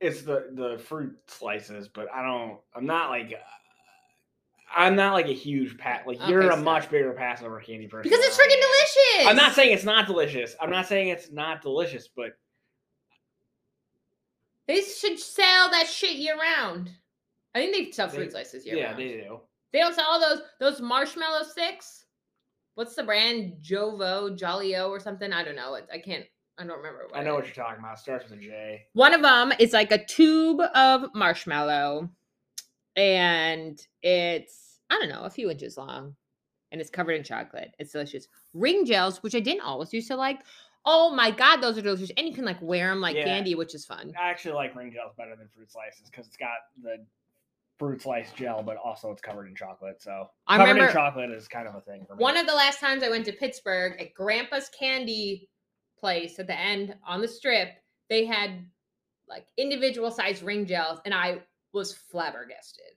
It's 0.00 0.22
the 0.22 0.50
the 0.52 0.78
fruit 0.78 1.16
slices, 1.26 1.88
but 1.88 2.08
I 2.12 2.22
don't. 2.22 2.58
I'm 2.74 2.86
not 2.86 3.10
like. 3.10 3.26
uh, 3.26 3.38
I'm 4.76 4.96
not 4.96 5.14
like 5.14 5.26
a 5.26 5.32
huge 5.32 5.78
pat. 5.78 6.06
Like 6.06 6.18
you're 6.28 6.40
a 6.40 6.52
stop. 6.52 6.64
much 6.64 6.90
bigger 6.90 7.12
Passover 7.12 7.60
candy 7.60 7.86
person. 7.86 8.10
Because 8.10 8.24
it's 8.24 8.36
freaking 8.36 8.60
delicious. 8.60 9.30
I'm 9.30 9.36
not 9.36 9.54
saying 9.54 9.72
it's 9.72 9.84
not 9.84 10.06
delicious. 10.06 10.54
I'm 10.60 10.70
not 10.70 10.86
saying 10.86 11.08
it's 11.08 11.30
not 11.30 11.62
delicious, 11.62 12.08
but 12.14 12.36
they 14.68 14.80
should 14.82 15.18
sell 15.18 15.70
that 15.70 15.86
shit 15.86 16.16
year 16.16 16.38
round. 16.38 16.90
I 17.54 17.60
think 17.60 17.72
they 17.74 17.90
sell 17.92 18.08
They- 18.08 18.16
fruit 18.16 18.32
slices 18.32 18.66
year 18.66 18.76
yeah, 18.76 18.86
round. 18.86 18.98
they 18.98 19.08
do. 19.08 19.40
They 19.72 19.78
don't 19.80 19.94
sell 19.94 20.06
all 20.08 20.20
those 20.20 20.42
those 20.60 20.80
marshmallow 20.80 21.42
sticks. 21.44 22.04
What's 22.74 22.94
the 22.94 23.02
brand? 23.02 23.56
Jovo, 23.62 24.36
Jollio, 24.36 24.88
or 24.90 25.00
something? 25.00 25.32
I 25.32 25.42
don't 25.44 25.56
know. 25.56 25.78
I 25.92 25.98
can't. 25.98 26.24
I 26.58 26.64
don't 26.64 26.76
remember. 26.78 27.08
I 27.14 27.22
know 27.22 27.34
what 27.34 27.44
you're 27.46 27.54
talking 27.54 27.80
about. 27.80 27.94
It 27.98 28.00
starts 28.00 28.30
with 28.30 28.38
a 28.38 28.42
J. 28.42 28.86
One 28.94 29.12
of 29.14 29.22
them 29.22 29.52
is 29.58 29.72
like 29.72 29.92
a 29.92 30.04
tube 30.04 30.60
of 30.74 31.14
marshmallow, 31.14 32.08
and 32.96 33.80
it's 34.02 34.80
I 34.90 34.98
don't 34.98 35.08
know 35.08 35.22
a 35.22 35.30
few 35.30 35.50
inches 35.50 35.76
long, 35.76 36.14
and 36.72 36.80
it's 36.80 36.90
covered 36.90 37.12
in 37.12 37.24
chocolate. 37.24 37.74
It's 37.78 37.92
delicious. 37.92 38.28
Ring 38.54 38.84
Jells, 38.86 39.22
which 39.22 39.34
I 39.34 39.40
didn't 39.40 39.62
always 39.62 39.92
used 39.92 40.08
to 40.08 40.16
like. 40.16 40.40
Oh 40.88 41.10
my 41.10 41.32
god, 41.32 41.56
those 41.56 41.76
are 41.76 41.82
delicious, 41.82 42.10
and 42.16 42.26
you 42.26 42.32
can 42.32 42.44
like 42.44 42.62
wear 42.62 42.88
them 42.88 43.00
like 43.00 43.16
Yeah. 43.16 43.24
candy, 43.24 43.54
which 43.56 43.74
is 43.74 43.84
fun. 43.84 44.14
I 44.18 44.30
actually 44.30 44.54
like 44.54 44.74
Ring 44.74 44.92
Jells 44.92 45.12
better 45.16 45.34
than 45.36 45.48
fruit 45.48 45.70
slices 45.70 46.08
because 46.08 46.28
it's 46.28 46.36
got 46.36 46.58
the 46.80 47.04
fruit 47.78 48.00
slice 48.00 48.32
gel, 48.32 48.62
but 48.62 48.76
also 48.76 49.10
it's 49.10 49.20
covered 49.20 49.48
in 49.48 49.54
chocolate. 49.54 50.00
So 50.00 50.30
I 50.46 50.56
covered 50.56 50.78
in 50.78 50.92
chocolate 50.92 51.30
is 51.30 51.48
kind 51.48 51.68
of 51.68 51.74
a 51.74 51.80
thing 51.80 52.06
for 52.06 52.14
me. 52.14 52.22
One 52.22 52.36
of 52.36 52.46
the 52.46 52.54
last 52.54 52.80
times 52.80 53.02
I 53.02 53.10
went 53.10 53.24
to 53.26 53.32
Pittsburgh 53.32 54.00
at 54.00 54.14
Grandpa's 54.14 54.70
Candy 54.70 55.50
place 55.98 56.38
at 56.38 56.46
the 56.46 56.58
end 56.58 56.94
on 57.04 57.20
the 57.20 57.28
strip, 57.28 57.70
they 58.08 58.24
had 58.24 58.64
like 59.28 59.46
individual 59.56 60.10
sized 60.10 60.42
Ring 60.42 60.66
Jells, 60.66 61.00
and 61.04 61.12
I 61.12 61.42
was 61.72 61.92
flabbergasted. 61.92 62.94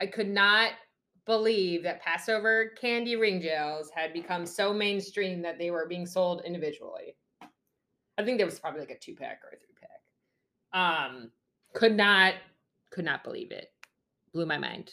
I 0.00 0.06
could 0.06 0.28
not 0.28 0.72
believe 1.26 1.82
that 1.82 2.02
Passover 2.02 2.72
candy 2.80 3.16
Ring 3.16 3.40
Jells 3.40 3.90
had 3.94 4.12
become 4.12 4.46
so 4.46 4.72
mainstream 4.72 5.42
that 5.42 5.58
they 5.58 5.70
were 5.70 5.86
being 5.88 6.06
sold 6.06 6.42
individually. 6.44 7.16
I 8.18 8.24
think 8.24 8.38
there 8.38 8.46
was 8.46 8.58
probably 8.58 8.80
like 8.80 8.90
a 8.90 8.98
two 8.98 9.14
pack 9.14 9.40
or 9.44 9.48
a 9.48 9.58
three 9.58 9.74
pack. 9.80 11.08
Um, 11.08 11.30
could 11.72 11.96
not, 11.96 12.34
could 12.90 13.04
not 13.04 13.24
believe 13.24 13.50
it. 13.50 13.72
Blew 14.32 14.46
my 14.46 14.58
mind. 14.58 14.92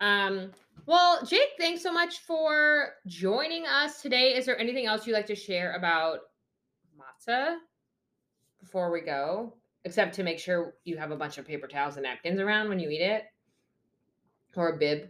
Um, 0.00 0.50
well, 0.86 1.24
Jake, 1.24 1.50
thanks 1.58 1.82
so 1.82 1.92
much 1.92 2.18
for 2.20 2.94
joining 3.06 3.66
us 3.66 4.02
today. 4.02 4.34
Is 4.34 4.46
there 4.46 4.58
anything 4.58 4.86
else 4.86 5.06
you'd 5.06 5.14
like 5.14 5.26
to 5.26 5.36
share 5.36 5.74
about 5.74 6.18
matzah 6.98 7.56
before 8.60 8.90
we 8.90 9.00
go? 9.00 9.54
Except 9.84 10.14
to 10.14 10.22
make 10.22 10.38
sure 10.38 10.74
you 10.84 10.96
have 10.96 11.10
a 11.10 11.16
bunch 11.16 11.38
of 11.38 11.46
paper 11.46 11.66
towels 11.66 11.96
and 11.96 12.04
napkins 12.04 12.40
around 12.40 12.68
when 12.68 12.78
you 12.78 12.88
eat 12.88 13.00
it, 13.00 13.24
or 14.56 14.70
a 14.70 14.76
bib. 14.76 15.08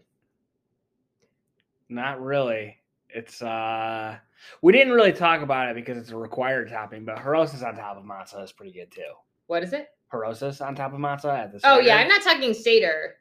Not 1.88 2.22
really. 2.22 2.78
It's 3.08 3.42
uh 3.42 4.16
we 4.62 4.72
didn't 4.72 4.92
really 4.92 5.12
talk 5.12 5.42
about 5.42 5.68
it 5.68 5.74
because 5.74 5.96
it's 5.98 6.10
a 6.10 6.16
required 6.16 6.68
topping, 6.70 7.04
but 7.04 7.16
harosis 7.16 7.62
on 7.66 7.76
top 7.76 7.96
of 7.96 8.04
matzah 8.04 8.42
is 8.44 8.52
pretty 8.52 8.72
good 8.72 8.90
too. 8.90 9.02
What 9.46 9.62
is 9.62 9.72
it? 9.72 9.88
Harosis 10.12 10.64
on 10.64 10.74
top 10.74 10.92
of 10.92 10.98
matzah 11.00 11.38
at 11.44 11.52
the 11.52 11.60
Oh 11.64 11.78
yeah, 11.78 11.96
I'm 11.96 12.08
not 12.08 12.22
talking 12.22 12.52
Seder, 12.54 13.14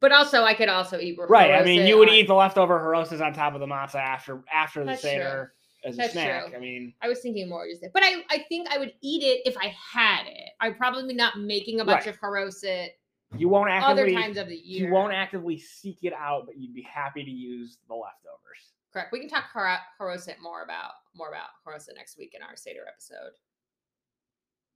but 0.00 0.12
also 0.12 0.42
I 0.44 0.54
could 0.54 0.68
also 0.68 0.98
eat. 0.98 1.18
right. 1.28 1.52
I 1.52 1.64
mean, 1.64 1.86
you 1.86 1.98
would 1.98 2.08
on- 2.08 2.14
eat 2.14 2.26
the 2.28 2.34
leftover 2.34 2.78
harosis 2.78 3.20
on 3.24 3.32
top 3.32 3.54
of 3.54 3.60
the 3.60 3.66
matzah 3.66 3.96
after 3.96 4.42
after 4.52 4.80
the 4.80 4.86
That's 4.86 5.00
true. 5.02 5.10
seder 5.10 5.52
as 5.84 5.98
a 5.98 6.08
snack. 6.08 6.46
true. 6.48 6.56
I 6.56 6.60
mean, 6.60 6.94
I 7.02 7.08
was 7.08 7.20
thinking 7.20 7.48
more 7.48 7.66
just, 7.68 7.84
but 7.92 8.02
I 8.04 8.22
I 8.30 8.44
think 8.48 8.68
I 8.70 8.78
would 8.78 8.92
eat 9.02 9.22
it 9.22 9.42
if 9.44 9.56
I 9.56 9.74
had 9.92 10.26
it. 10.26 10.50
I'm 10.60 10.74
probably 10.74 11.14
not 11.14 11.38
making 11.38 11.80
a 11.80 11.84
bunch 11.84 12.06
Right. 12.06 12.14
of 12.14 12.20
haroset 12.20 12.88
you 13.36 13.48
won't 13.48 13.68
other 13.70 14.08
times 14.08 14.36
of 14.36 14.46
the 14.48 14.56
year. 14.56 14.86
you 14.86 14.92
won't 14.94 15.12
actively 15.12 15.58
seek 15.58 16.04
it 16.04 16.12
out, 16.12 16.46
but 16.46 16.56
you'd 16.56 16.72
be 16.74 16.82
happy 16.82 17.24
to 17.24 17.30
use 17.30 17.78
the 17.88 17.94
leftovers. 17.94 18.72
Correct. 18.96 19.12
We 19.12 19.20
can 19.20 19.28
talk 19.28 19.44
haroset 19.52 20.40
more 20.40 20.62
about 20.62 20.92
more 21.14 21.28
about 21.28 21.48
Harosa 21.68 21.94
next 21.94 22.16
week 22.16 22.32
in 22.34 22.40
our 22.40 22.56
Seder 22.56 22.80
episode. 22.88 23.32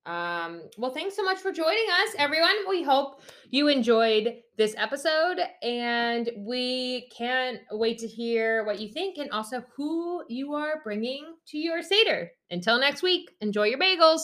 Um, 0.04 0.68
well, 0.76 0.90
thanks 0.90 1.16
so 1.16 1.22
much 1.22 1.38
for 1.38 1.52
joining 1.52 1.86
us, 2.02 2.14
everyone. 2.18 2.54
We 2.68 2.82
hope 2.82 3.22
you 3.48 3.68
enjoyed 3.68 4.34
this 4.58 4.74
episode, 4.76 5.38
and 5.62 6.28
we 6.36 7.08
can't 7.16 7.60
wait 7.70 7.96
to 8.00 8.06
hear 8.06 8.66
what 8.66 8.78
you 8.78 8.92
think 8.92 9.16
and 9.16 9.30
also 9.30 9.64
who 9.74 10.22
you 10.28 10.52
are 10.52 10.82
bringing 10.84 11.24
to 11.48 11.56
your 11.56 11.80
Seder. 11.80 12.30
Until 12.50 12.78
next 12.78 13.02
week, 13.02 13.30
enjoy 13.40 13.68
your 13.68 13.78
bagels. 13.78 14.20